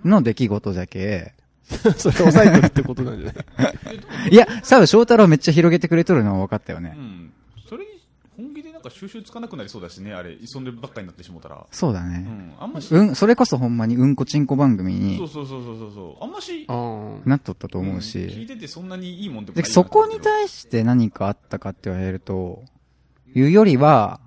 [0.04, 1.34] の出来事じゃけ。
[1.96, 3.68] それ抑えてるってことなんじゃな
[4.28, 4.28] い？
[4.32, 6.94] いや、多分翔太郎めっちゃ広げてくれとるのは分かったよね。
[6.96, 7.32] うん
[8.84, 12.18] か収集つかなくなりそうだしねあれそんでばっかりになってしもうたらうそうだね。
[12.18, 16.66] んあんましうん、それこそほんまにうんこちんこ番組そうにそうそうそうそうそうあんまし
[17.24, 18.46] なっとったと思う聞いし。
[18.46, 22.62] ててそんなにいいもんでもで、ないそこに対して何かあったかって言われると、
[23.34, 24.20] いうよりは、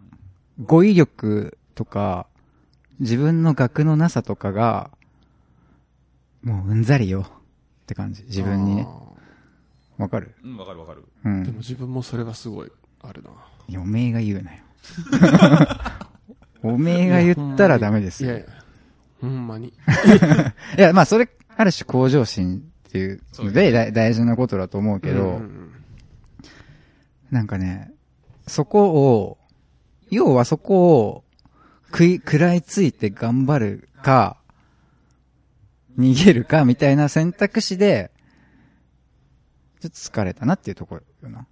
[0.63, 2.27] 語彙力とか、
[2.99, 4.91] 自分の学のなさとかが、
[6.43, 7.25] もううんざりよっ
[7.85, 8.23] て感じ。
[8.23, 8.87] 自分にね。
[9.97, 10.35] わかる？
[10.43, 11.03] うん、わかるわかる。
[11.23, 11.43] うん。
[11.43, 13.29] でも自分もそれはすごいあるな。
[13.75, 14.59] おめえが言うなよ。
[16.63, 18.31] おめえが言ったらダメですよ。
[18.31, 18.47] いやいや、
[19.21, 19.73] ほんまに。
[20.77, 25.67] いや、まあそれ、ある種向上心っていうので大大事なことだと思うけど、うんうん
[27.31, 27.91] なんかね、
[28.47, 29.37] そこを、
[30.09, 31.23] 要はそこを
[31.91, 34.37] 食い、食らいついて頑張るか、
[35.99, 38.11] 逃げるかみたいな選択肢で、
[39.81, 41.47] ちょっと疲れたなっていうところよな。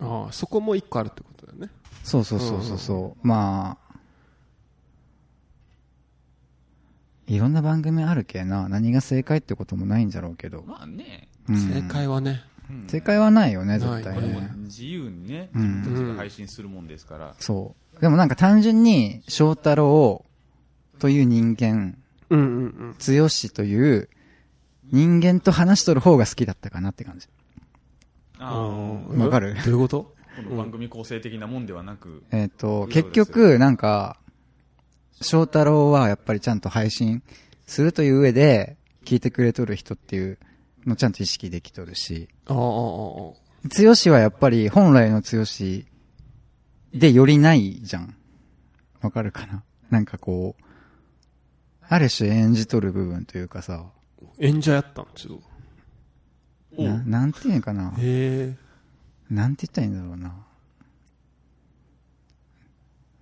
[0.00, 1.70] ああ、そこも一個あるってことだよね。
[2.02, 3.26] そうそうそうそうそう。
[3.26, 3.94] まあ、
[7.26, 8.68] いろんな番組あるけな。
[8.68, 10.62] 何が正解ってこともないんじゃろうけど。
[10.66, 12.42] まあね、うん正解はね。
[12.70, 14.50] うん正解はないよね、絶対ね。
[14.64, 17.34] 自由にね、うん自分たちで配信するもんですから。
[17.38, 18.00] そう。
[18.00, 20.24] でもなんか単純に、翔太郎
[20.98, 21.98] という人間、
[22.30, 22.94] うんうんうん。
[22.98, 24.08] 剛という
[24.92, 27.28] 人間と話しとる方が好きだったかなって感じ。
[28.38, 29.54] あうんわかる？
[29.54, 30.13] どういうこと？
[30.56, 34.18] 番組構成的なもんではなく、えっ、と、そうです結局、なんか、
[35.20, 37.22] 翔太郎はやっぱりちゃんと配信
[37.66, 40.38] するという上で、聞いてくれとる人っていう
[40.86, 42.70] のちゃんと意識できとるし、ああ、ああ、ああ。
[43.64, 45.44] 剛はやっぱり本来の剛
[46.92, 48.16] でよりないじゃん。
[49.00, 49.62] わかるかな？
[49.90, 50.64] なんかこう、
[51.86, 53.84] ある種演じとる部分というかさ、
[54.38, 55.38] 演者やったんちょっ
[56.76, 56.82] と。
[56.82, 58.56] ななんていうんかなへえ。
[59.30, 60.34] なんて言ったらいいんだろうな。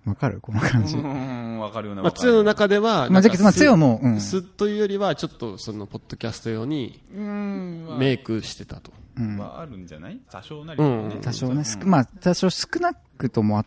[0.05, 0.41] わかる？
[0.41, 0.97] この感じ。
[0.97, 4.19] うん、わかるようなまあ、つよの中では、まあ、じゃけどまあ、すつよも、うん。
[4.19, 8.91] すというよりは、ちょっとその、ポッドキャスト用にうん、まあメイクしてたと。
[9.15, 10.19] うんはあるんじゃない？
[10.29, 13.65] 多少なりねうん多少ね、すうんまあ、多少少なくともあっ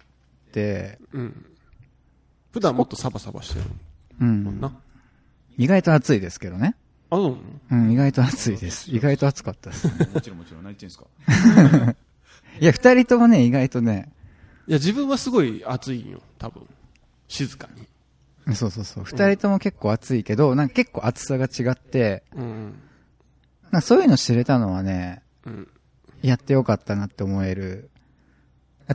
[0.52, 1.46] て、うん。
[2.52, 3.64] 普段もっとサバサバしてる
[4.20, 4.60] うん。
[4.60, 4.72] な。
[5.56, 6.76] 意外と暑いですけどね。
[7.08, 7.36] あ、そう
[7.70, 8.90] なのうん、意外と暑いです。
[8.94, 9.86] 意外と暑かったです。
[10.12, 11.06] もちろんもちろん、何言ってんすか？
[12.60, 14.10] いや、二人ともね、意外とね、
[14.66, 16.66] いや、自分はすごい暑いんよ、多分。
[17.28, 17.68] 静か
[18.46, 18.54] に。
[18.54, 19.04] そうそうそう。
[19.04, 22.74] 二人とも結構暑いけど、なんか結構暑さが違って、うん。
[23.64, 25.68] なんかそういうの知れたのはね、うん。
[26.22, 27.90] やってよかったなって思える。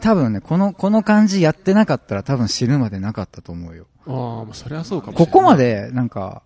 [0.01, 3.87] 多分ね、この、この感じやってなかったら多分知るまでなかったと思うよ。
[4.07, 5.33] ああ、まあ、それはそうかもしれない。
[5.33, 6.43] ここまで、なんか、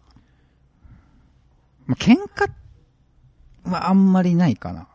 [1.85, 2.49] まあ、喧嘩
[3.69, 4.87] はあんまりないかな。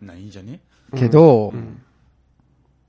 [0.00, 0.60] ないんじゃね？
[0.96, 1.80] けど、うん。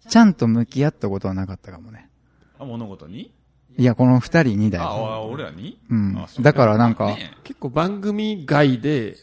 [0.07, 2.09] ちゃんと向き合ったことはなかったかもね。
[2.57, 3.31] あ、物事に？
[3.77, 5.05] いや、この二人にだあ、よ。
[5.05, 5.79] あ俺らに？
[5.89, 9.15] うんだからなんかね結構番組外で、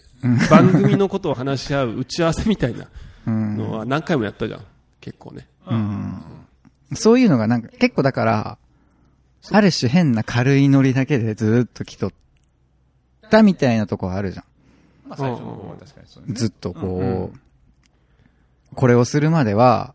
[0.48, 2.88] 番組のことを話し合う打ち合わせみたいな
[3.26, 3.56] うん。
[3.56, 4.64] のは何回もやったじゃん。
[5.00, 5.48] 結構ね。
[5.66, 6.22] うん。
[6.94, 8.58] そういうのがなんか、結構だから、
[9.50, 12.12] ある種変な軽いノリだけでずっと来とっ
[13.28, 14.44] たみたいなとこあるじゃん。
[15.08, 16.34] まあ最初の方は確かにそうね。
[16.34, 17.38] ずっとこう、
[18.76, 19.94] これをするまでは、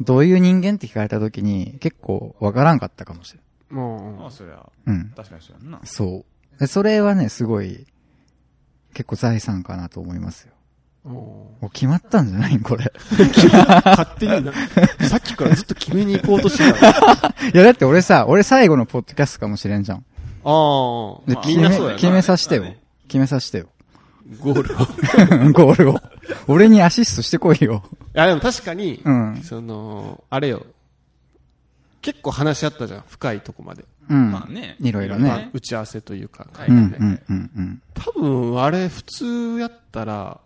[0.00, 3.40] どういう人間って聞かれた時に結構わからんかったかもしれ
[3.76, 4.70] もまあそりゃ、ん。
[4.86, 5.12] うん。
[5.14, 5.80] 確かにそうやんな。
[5.84, 6.24] そ
[6.56, 6.58] う。
[6.58, 7.86] でそれはね、すごい、
[8.94, 10.54] 結構財産かなと思いますよ。
[11.04, 11.14] う、も
[11.60, 12.86] もう決まったんじゃないこれ。
[12.86, 14.52] う勝手にな、
[15.06, 16.88] さっきからずっと決めに行こうとしてた。
[16.88, 19.98] あ いや、だって俺さ、俺最後のポッドキャストかもしれんじゃん。
[19.98, 20.00] あ、
[21.26, 22.64] で、まあ決め、みんなそうやな決めさせてよ。
[23.06, 23.68] 決めさせてよ。
[24.38, 25.48] ゴールを。
[25.48, 26.00] い ゴールを。
[26.46, 27.82] 俺にアシストしてこいよ。
[28.12, 29.40] や、でも確かに、うん。
[29.42, 30.64] その、あれよ。
[32.02, 33.04] 結構話し合ったじゃん。
[33.08, 33.84] 深いとこまで。
[34.08, 34.32] うん。
[34.32, 34.76] まあね。
[34.80, 35.50] いろいろまあね。
[35.52, 36.46] 打ち合わせというか。
[36.52, 37.82] はいうん、うん、うん、うん。
[37.94, 40.40] 多分、あれ普通やったら、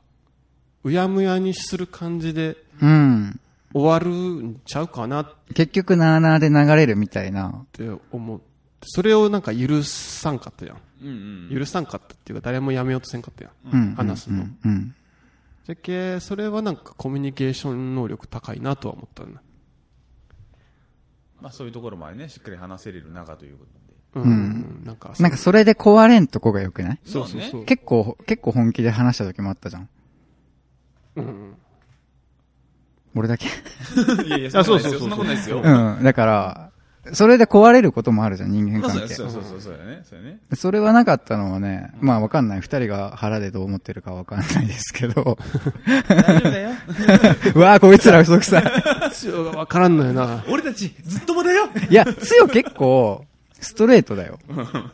[0.82, 3.40] うやむやにする感じでうん。
[3.72, 7.64] 終わるんちゃうかなっ結局、なーなーで流れるみたいな。
[7.72, 8.40] て思う。
[8.86, 10.76] それをなんか許さんかったやん。
[11.02, 11.58] うんうん。
[11.58, 13.72] 許さんかったっていうか、誰もやめようとせんかったやん。
[13.72, 13.94] うん。
[13.94, 14.58] 話すのうん。
[14.64, 14.94] うん。
[15.66, 19.40] じゃけ、それはなんかコミュニケーション能力高いなとは思ったんだ。
[21.40, 24.26] まあそういうところまでね、しっかり話せれる中ということで。
[24.26, 24.82] うん。
[24.84, 26.98] なんか、なんかそれで壊れんとこが良くない？
[27.04, 27.64] そうそうそう。
[27.64, 29.88] 結構、結構本気で話した時もあったじゃん。
[31.16, 31.54] うん。
[33.16, 33.46] 俺だけ？
[34.26, 35.60] いやいや、あそうそうそうそんなことないですよ。
[35.62, 36.02] うん。
[36.02, 36.70] だから、
[37.12, 39.02] それで壊れることもあるじゃん、人間関係。
[39.02, 40.02] やそうそうそう、そうやね。
[40.08, 40.38] そうやね。
[40.54, 42.60] それはなかったのはね、まあわかんない。
[42.60, 45.36] 二人が腹でどう思ってるかわかんないですけど。
[46.08, 46.70] 大丈夫だよ。
[47.54, 49.12] う わぁ、こいつら嘘くさい。
[49.12, 50.44] 強がわからんのよな。
[50.48, 53.24] 俺たち、ずっともだよいや、つよ結構、
[53.60, 54.38] ストレートだよ。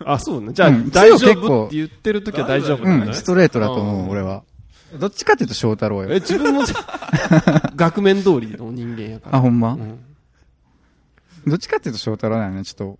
[0.05, 0.53] あ、そうね。
[0.53, 4.43] じゃあ、うん大丈強結構夫って言ってる時は大丈夫うん、なんだねストレートだと思う俺は。
[4.99, 6.15] どっちかっていうと翔太郎え、よ。
[6.15, 6.75] 自分もさ、
[7.77, 9.39] 額面通りの人間やから。
[9.39, 9.75] あ、ほんま？
[9.75, 9.99] うん
[11.47, 12.97] どっちかっていうと翔太郎だよね、ちょっ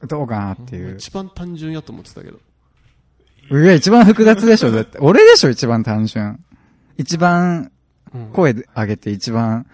[0.00, 0.96] と、どうかなっていう。
[0.96, 2.40] 一番単純やと思ってたけど。
[3.50, 4.98] うわ、一番複雑でしょ、だって。
[4.98, 6.44] 俺でしょ、一番単純。
[6.96, 7.70] 一番
[8.14, 9.66] うん声上げて一番、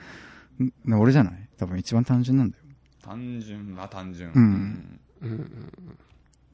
[0.60, 1.48] ん俺じゃない？
[1.58, 2.62] 多分一番単純なんだよ。
[3.02, 4.30] 単純な単純。
[4.32, 5.98] うんうんうん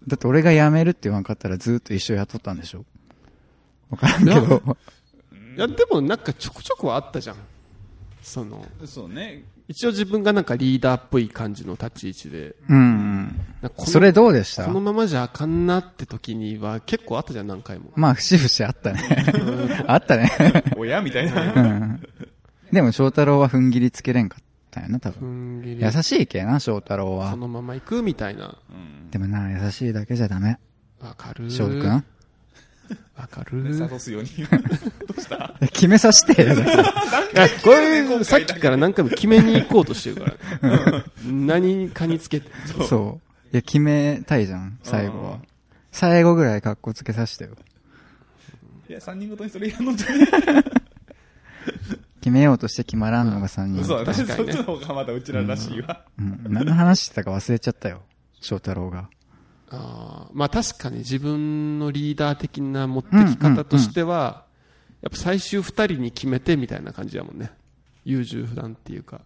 [0.07, 2.85] だって俺が辞めるって言わんかったらずっと一緒雇ったんでしょ？
[3.91, 4.77] わからんけど。
[5.57, 7.37] いや、でもなんかちょくちょくはあったじゃん。
[8.23, 9.45] その、そうね。
[9.67, 12.77] 一応自分がなんかリーダーっぽい感じの立ち位置で、うん
[13.63, 13.87] うん。
[13.87, 14.67] それどうでした？
[14.67, 17.91] このままじゃあかんなって時には結構あったじゃん、何回も。
[17.97, 19.85] まあ、節々あったね。
[19.87, 20.31] あったね。
[20.77, 21.55] 親みたいな。
[21.55, 22.03] うん。
[22.73, 25.61] でも翔太郎は踏ん切りつけれんかったよな、多ふ分。
[25.61, 27.37] んぎり優しいけな、翔太郎はそ。
[27.39, 28.59] のまま行くみたいな。
[28.71, 28.73] う
[29.07, 29.11] ん。
[29.11, 30.59] でもな、優しいだけじゃダメ。
[31.01, 32.05] わかる翔くん？
[33.17, 34.29] わかる諭すように。
[35.73, 36.35] 決めさせて
[37.63, 40.33] これ、さっきから何回も決めに行こうとしてるか
[40.63, 41.05] ら。
[41.25, 42.51] 何かにつけて。
[42.89, 43.53] そう。
[43.53, 45.39] いや、決めたいじゃん、最後は。
[45.93, 47.51] 最後ぐらい格好つけさせてよ。
[48.89, 50.27] いや、三人ごとにそれやんのってね？
[52.21, 53.85] 決めようとして決まらんのが3人。
[53.85, 56.05] そう、私そっちの方がまだうちららしいわ。
[56.19, 56.41] うん。
[56.49, 58.03] 何の話してたか忘れちゃったよ。
[58.41, 59.09] 翔太郎が。
[59.79, 64.45] あーまあ確かに自分のリーダー的な持ってき方としては、
[65.03, 67.51] やっぱ最終二人に決めてみたいな感じやもんね。
[68.05, 69.21] 優柔不断っていうか。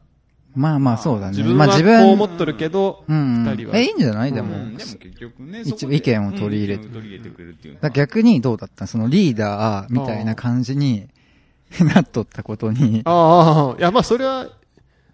[0.55, 1.37] まあまあそうだね。
[1.37, 3.77] 自分はこまあ自分、う思っとるけど、うんうん二人は。
[3.77, 4.33] え、いいんじゃない？
[4.33, 4.57] でも。
[4.57, 8.87] うんでも結局ね、一意見を取り入れてうん意見を取り入れてくれるっていう逆にどうだった？
[8.87, 11.09] そのリーダーみたいな感じに
[11.95, 13.03] なっとったことに。
[13.05, 14.49] ああ、いやまあそれは、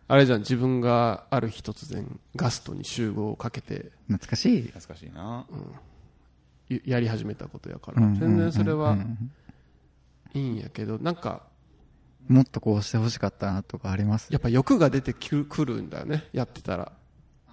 [0.06, 4.62] あれじゃん、自分がある日突然ガストに集合をかけて懐かしい。
[4.62, 5.46] 懐かしいな。
[6.68, 9.32] ややり始めたことやから、うん全然それはうんうん
[10.34, 11.42] いいんやけど、なんか、
[12.26, 14.32] もっとこうしてほしかったなとかあります？
[14.32, 16.92] やっぱ欲が出てくくるんだよね、やってたら。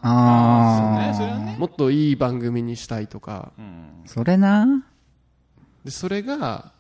[0.02, 1.14] ああ。
[1.14, 4.02] そうねそれはねもっといい番組にしたいとか、うん。
[4.06, 4.84] それな。
[5.86, 6.72] でそれが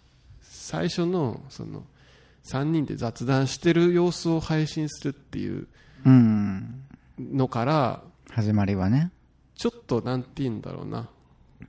[0.41, 1.83] 最初のその
[2.51, 5.67] 3人で雑談してる様子を配信するっていう
[6.05, 6.83] うん。
[7.19, 9.11] のから始まりはね。
[9.55, 11.07] ちょっとなんて言うんだろうな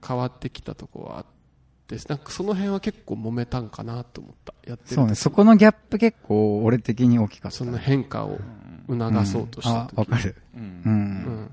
[0.06, 1.24] 変わってきたとこはあっ
[1.86, 5.14] てなんかその辺は結構揉めたんかなと思ったやってるそうね。
[5.14, 7.58] そこのギャップ結構俺的に大きかった。
[7.58, 8.38] その変化を
[8.88, 10.36] 促そうとしたあ、時わかる。
[10.54, 10.58] う。
[10.58, 10.64] うん。
[10.64, 10.94] うん
[11.44, 11.50] ん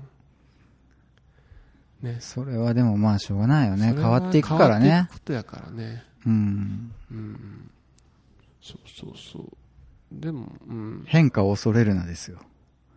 [2.02, 3.92] ねそれはでもまあしょうがないよね。
[3.94, 5.18] 変わっていくからね変わっていく。
[5.18, 6.92] ことやからねうん。
[7.10, 7.70] うん
[8.62, 9.44] そうそうそう
[10.12, 12.38] でもうん変化を恐れるなですよ。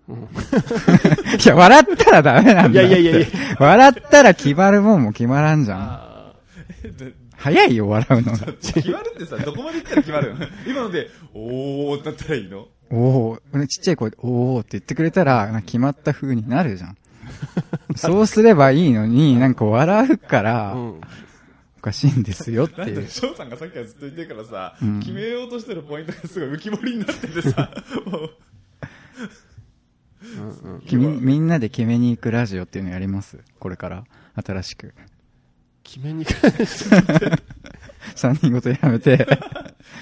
[0.09, 0.17] うん
[1.43, 2.81] いや、笑ったらダメなんだ。
[2.81, 3.27] いやいやいやいや。
[3.59, 5.79] 笑ったら決まるもんも決まらんじゃん。
[5.81, 6.33] あ
[7.37, 8.37] 早いよ、笑うのが。
[8.61, 10.45] 決まるってさ、どこまで行ったら決まるの？
[10.67, 12.67] 今ので、おーってなったらいいの？
[12.91, 13.37] おお
[13.67, 16.97] ちっちゃい声で、おおって言ってくれたら、決まった風になるじゃん。
[17.95, 21.01] そうすればいいのに、なんか笑うから、ーうおん
[21.83, 23.07] かしいんですよってだっていう。
[23.11, 27.71] 翔さんがさっきからずっと言ってるからさ、うん決めようとしてるポイントがすごい浮き彫りになっててさ、
[28.05, 28.29] もう
[30.23, 33.37] うんうんきみみんなで決めに行くラジオっていうのやります？
[33.59, 34.03] これから。
[34.43, 34.93] 新しく。
[35.83, 36.25] 決めに
[38.15, 39.27] 三人ごとやめて、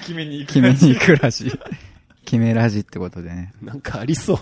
[0.02, 0.54] 決めに行く。
[0.54, 1.52] 決めに行くラジ。
[2.24, 3.52] 決めラジってことでね。
[3.60, 4.38] なんかありそう。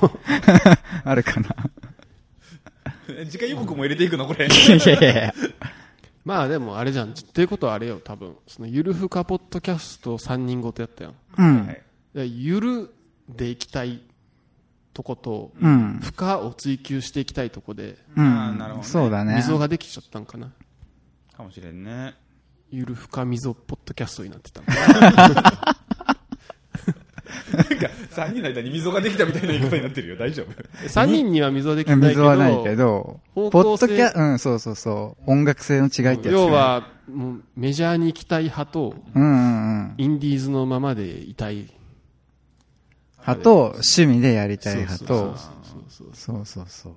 [1.05, 1.57] あるかな
[3.29, 4.47] 次回予告も入れていくのこれ。
[4.47, 5.35] いやいやいや
[6.25, 7.11] まあでもあれじゃん。
[7.11, 8.37] っていうことはあれよ、多分。
[8.47, 11.15] そのゆるふかポッドキャスト3人ごとやったやん。
[11.39, 11.77] うん。
[12.15, 12.95] ゆる
[13.29, 14.03] でいきたい
[14.93, 16.01] とこと、うん。
[16.03, 18.85] 負荷を追求していきたいとこで、うあーなるほど。
[18.85, 19.37] そうだね。
[19.37, 20.51] 溝ができちゃったんかな。
[21.37, 22.15] かもしれんね。
[22.71, 25.77] ゆるふか溝ポッドキャストになってたんか
[27.53, 30.17] なんか、3人の間に溝ができたみたいな言い方になってるよ。
[30.17, 30.53] 大丈夫
[30.89, 35.31] 3人には溝はできてないけど、溝はないけど、ポッドキャ、うん、そうそうそう。
[35.31, 36.31] 音楽性の違いってやつ、ね。
[36.33, 39.95] 要、は、もうメジャーに行きたい派と、うんうんうん。
[39.99, 41.69] インディーズのままでいたい
[43.19, 45.37] 派と、趣味でやりたい派と、そう
[45.91, 46.93] そうそうそうそうそう。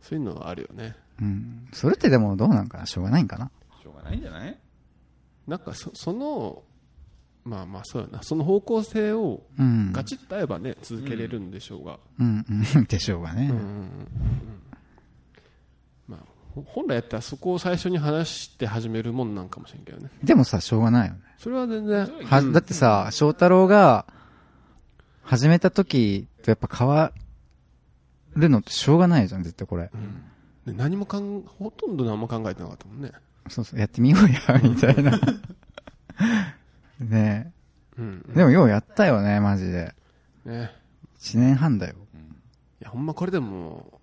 [0.00, 0.96] そういうのはあるよね。
[1.20, 1.68] うん。
[1.72, 2.86] それってでもどうなんかな？
[2.86, 3.50] しょうがないんかな？
[3.82, 4.58] しょうがないんじゃない？
[5.46, 6.62] なんかそその、
[7.44, 9.92] まあまあそうやな、その方向性をうん。
[9.92, 11.98] ガチッと合えばね、続けれるんでしょうが。
[12.18, 12.84] うん、うん。
[12.86, 13.42] でしょうがね。
[13.42, 13.88] うんうんうんうん
[16.08, 16.18] まあ、
[16.54, 20.10] ほ本来やったらそこを最初に話して始めるもんなんかもしれんけどね。
[20.22, 21.20] でもさ、しょうがないよね。
[21.38, 22.06] それは全然。
[22.24, 24.06] は、だってさ、翔太郎が、
[25.24, 27.12] 始めた時とやっぱ変わ
[28.34, 29.90] るのってしょうがないじゃん、絶対これ。
[30.66, 33.12] で何もかん、ほとんど何も考えてなかったもんね。
[33.48, 35.18] そうそう、やってみようや、みたいな。
[37.02, 37.52] ね
[37.98, 38.24] うん。
[38.30, 38.36] え。
[38.36, 39.94] でもようやったよね、マジで。
[40.44, 40.70] ね。
[41.18, 41.94] 一年半だよ。
[42.80, 44.00] いや、ほんまこれでも、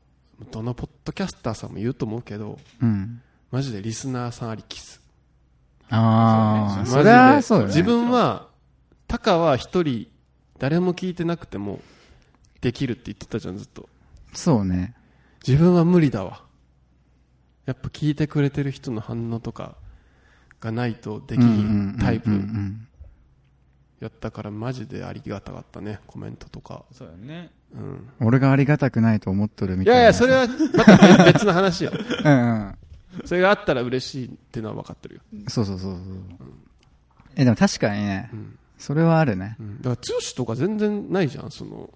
[0.51, 3.21] どのポッドキャスターさんも言うと思うけど、うん。
[3.51, 5.01] マジでリスナーさんありきっす。
[5.89, 7.69] ああ、そりゃそうよね。
[7.69, 8.47] 自分は、
[9.07, 10.07] タカは一人
[10.59, 11.79] 誰も聞いてなくても
[12.61, 13.89] できるって言ってたじゃんずっと
[14.33, 14.93] そうね。
[15.45, 16.43] 自分は無理だわ
[17.65, 19.77] やっぱ聞いてくれてる人の反応とか
[20.59, 22.87] がないとできひんタイプうんうんうん
[23.99, 26.83] やったからマジでありがたかったねコメントとか。
[26.91, 27.51] そうやね。
[27.73, 27.83] うん。
[27.83, 29.99] うん俺がありがたくないと思っとるみたいな。
[29.99, 31.91] いやいやそれはまた別の話よ
[32.23, 32.75] うんうん。
[33.25, 36.03] それがあったら嬉しいっていうのは分かってるよ、そうそうそうそう。
[37.35, 38.57] え、でも確かにね、ん。
[38.77, 39.57] それはあるね。
[39.59, 41.89] うん、だから剛とか全然ないじゃんその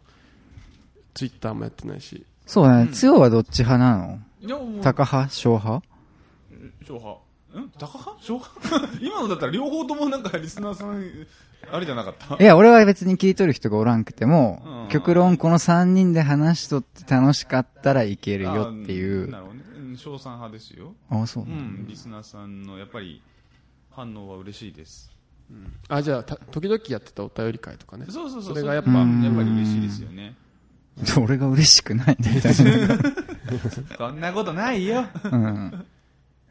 [1.14, 2.26] ツイッターもやってないし。
[2.46, 4.20] そうだね、つよはどっち派なの？
[4.42, 5.34] いや、もう、タカ派？
[5.34, 5.86] 小派？
[6.86, 7.22] 小派。
[7.60, 7.70] ん？
[7.80, 8.18] タカ派？
[8.22, 8.98] 小派？
[9.00, 11.02] 今のだったら両方ともなんかリスナーさん、
[11.72, 12.36] あれじゃなかった？
[12.42, 19.28] いや、俺は別に聞いとる人がおらんくても、うん極論この3人で話しとって楽しかったらいけるよっていう。
[19.30, 19.64] あなるほどね。
[19.78, 20.94] うん小さん派ですよ。
[21.10, 21.48] あ、そうう。
[21.48, 23.22] ん、リスナーさんのやっぱり
[23.92, 25.12] 反応は嬉しいです。
[25.88, 28.54] あじゃあた時々やってたお便り会とかねそうそうそう。
[28.56, 29.08] それがやっぱやっぱ
[29.44, 30.36] り嬉しいですよね。
[31.20, 32.64] 俺が嬉しくないみたいそ
[34.12, 35.02] んなことないよ。
[35.02, 35.10] な。
[35.32, 35.86] うん。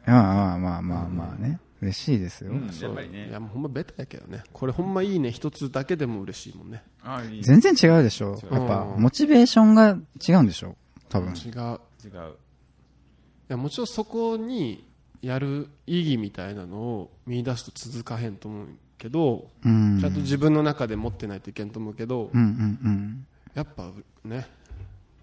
[0.05, 1.59] まあまあまあまあまあね。
[1.83, 2.51] 嬉しいですよ。
[2.51, 3.39] うん、やっぱりねいや。
[3.39, 8.39] もうほんまベタやけどねこれほんまいいね一つだけでも嬉しいもんねあいい全然違うでしょ。
[8.51, 10.75] やっぱ、うんモチベーションが違うんでしょ
[11.09, 11.33] 多分。
[11.33, 12.33] 違うい違う。
[13.47, 14.87] やもちろんそこに
[15.21, 18.67] やる意義みたいなのを見出すと続かへんと思う
[18.97, 19.99] けど、うん。
[19.99, 23.27] ちゃんと自分の中で持ってないといけんと思うけど、うんうんうん。
[23.53, 23.91] やっぱ
[24.25, 24.47] ね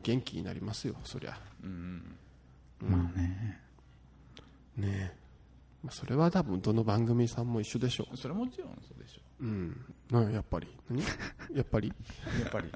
[0.02, 2.02] 元気になりますよそりゃうん。
[2.80, 3.60] まあね。
[4.76, 5.16] ねえ、
[5.82, 9.20] まあ、それは多分どの番組さんも一緒でしょそれはもちろんそうでしょ。
[9.40, 9.44] う。
[9.44, 9.80] うん。
[10.10, 10.68] なんやっぱり。
[10.90, 11.02] 何？
[11.54, 11.92] やっぱり？
[12.40, 12.66] やっぱり。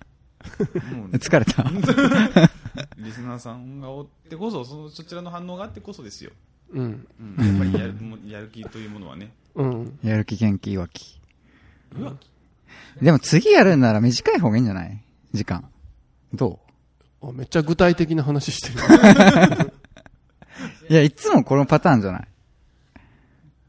[0.96, 1.62] もう疲れた。
[2.98, 6.30] リスナーさんがおってこそ、そのそちらの反応があってこそですよ。
[6.72, 7.06] うん。
[7.38, 7.94] うん、やっぱりやる
[8.26, 9.32] やる気というものはね。
[9.54, 9.98] うん。
[10.02, 11.20] やる気元気いわき。
[11.98, 12.14] うわ
[13.00, 15.02] でも次やるんなら短い方がいいんじゃない？
[15.32, 15.68] 時間。
[16.32, 16.58] ど
[17.22, 19.72] あめっちゃ具体的な話してる。
[20.88, 22.28] ういや、いつもこのパターンじゃない？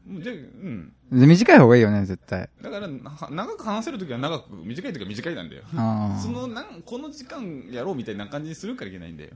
[0.08, 0.92] じゃあうん。
[1.12, 2.48] で短い方がいいよね、絶対。
[2.62, 3.00] だから、な
[3.30, 5.62] 長く話せるときは長く、短いときは短いなんだよ。
[5.76, 9.30] あ そのなん、この時間やろうみたいな感じにするからいけないんだよ。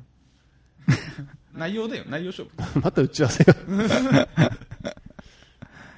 [1.54, 2.80] 内容だよ、内容勝負。
[2.80, 3.54] また打ち合わせが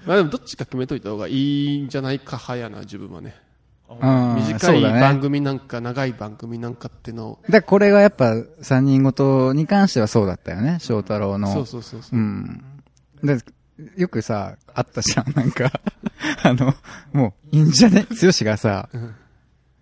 [0.04, 3.36] まあでもどっちか決めといた方がいいんじゃないか派やな自分はね
[3.88, 4.34] あ。
[4.36, 5.20] 短い番ね。
[5.20, 11.52] 組なんか長い番組なんかってのをだからこれがやっぱ三人ごとに関してはそうだったよね、翔太郎の。
[11.52, 12.64] そうそうそうそうう、ん。
[13.22, 13.38] で、
[13.96, 15.70] よくさ、あったじゃん、 なんか、
[16.42, 16.74] あの、
[17.12, 18.06] もう、いいんじゃね？
[18.10, 19.14] 剛がさ、ん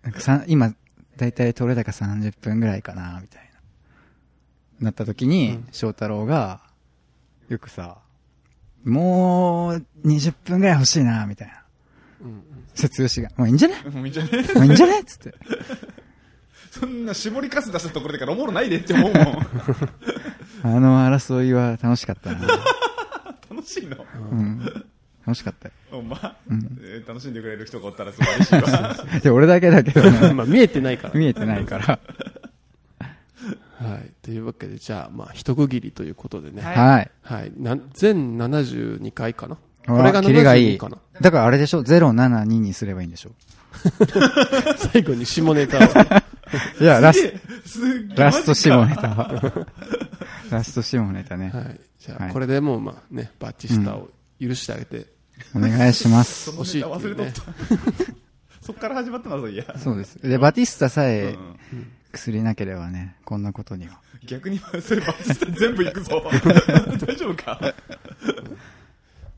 [0.02, 0.74] なんかさ、今、
[1.16, 3.50] だいたい取れ高30分ぐらいかな、みたい
[4.80, 4.86] な。
[4.86, 6.60] なった時に、翔太郎が、
[7.48, 7.98] よくさ、
[8.84, 11.54] もう、20分ぐらい欲しいな、みたいな。
[12.22, 12.42] うん
[12.74, 13.74] そしたら剛が、もういいんじゃね？
[13.90, 14.30] もういいんじゃね？
[14.54, 15.04] もういいんじゃね？
[15.04, 15.34] つって。
[16.70, 19.24] そんな絞りかす出したところでからおもろないでって思うもん。
[20.62, 22.38] あの争いは楽しかったな。
[23.50, 24.04] 楽しいの？
[24.30, 24.58] うん。
[25.26, 25.74] 楽しかったよ。
[25.90, 28.96] ほんま、えー楽しんでくれる人がおったらすごい嬉しいわ。
[29.22, 31.98] で、俺だけだけどね、 まあ見えてないから見えてないから。
[33.78, 37.10] はいというわけでじゃあまあ一区切りということでねははい。
[37.22, 39.56] はい、な全72回かな？
[39.86, 40.98] ここれがキリがい72いかな？
[41.20, 43.30] だからあれでしょ ?072 にすればいいんでしょ？
[44.92, 45.80] 最後に下ネタを
[46.80, 47.20] いや、ラス
[47.64, 49.66] すっげえラスト下ネタ。
[50.50, 51.50] ラスト下ネタね。
[51.54, 52.32] はいじゃあはい。
[52.32, 55.06] これでもうまあねバチスタを許してあげて。
[55.54, 56.50] お願いします。
[56.50, 57.42] そのネタ忘れとった。
[58.60, 59.64] そっから始まったな、そういや。
[59.78, 60.20] そうです。
[60.20, 61.56] で、バティスタさうえん。
[62.12, 64.00] 薬なければね、こんなことには。
[64.26, 66.22] 逆にそれバチスタ全部いくぞ。
[67.06, 67.58] 大丈夫か？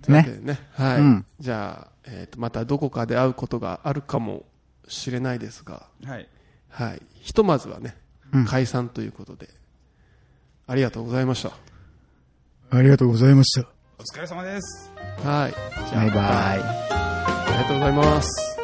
[0.03, 0.59] というわけでね。
[0.73, 1.27] はい、うん。
[1.39, 4.45] じゃあ、えー、とまたどこかで会うことがあるかも
[4.89, 5.87] しれないですが。
[6.05, 6.29] はい。
[6.69, 7.03] はい。
[7.21, 7.97] ひとまずはね、
[8.33, 8.45] うん。
[8.45, 9.49] 解散ということで。
[10.67, 11.47] ありがとうございまし
[12.75, 13.69] ありがとうございました。
[13.99, 14.91] お疲れ様です。
[15.23, 16.23] たはいじゃあバイバイ。
[16.23, 18.62] ありがとうございます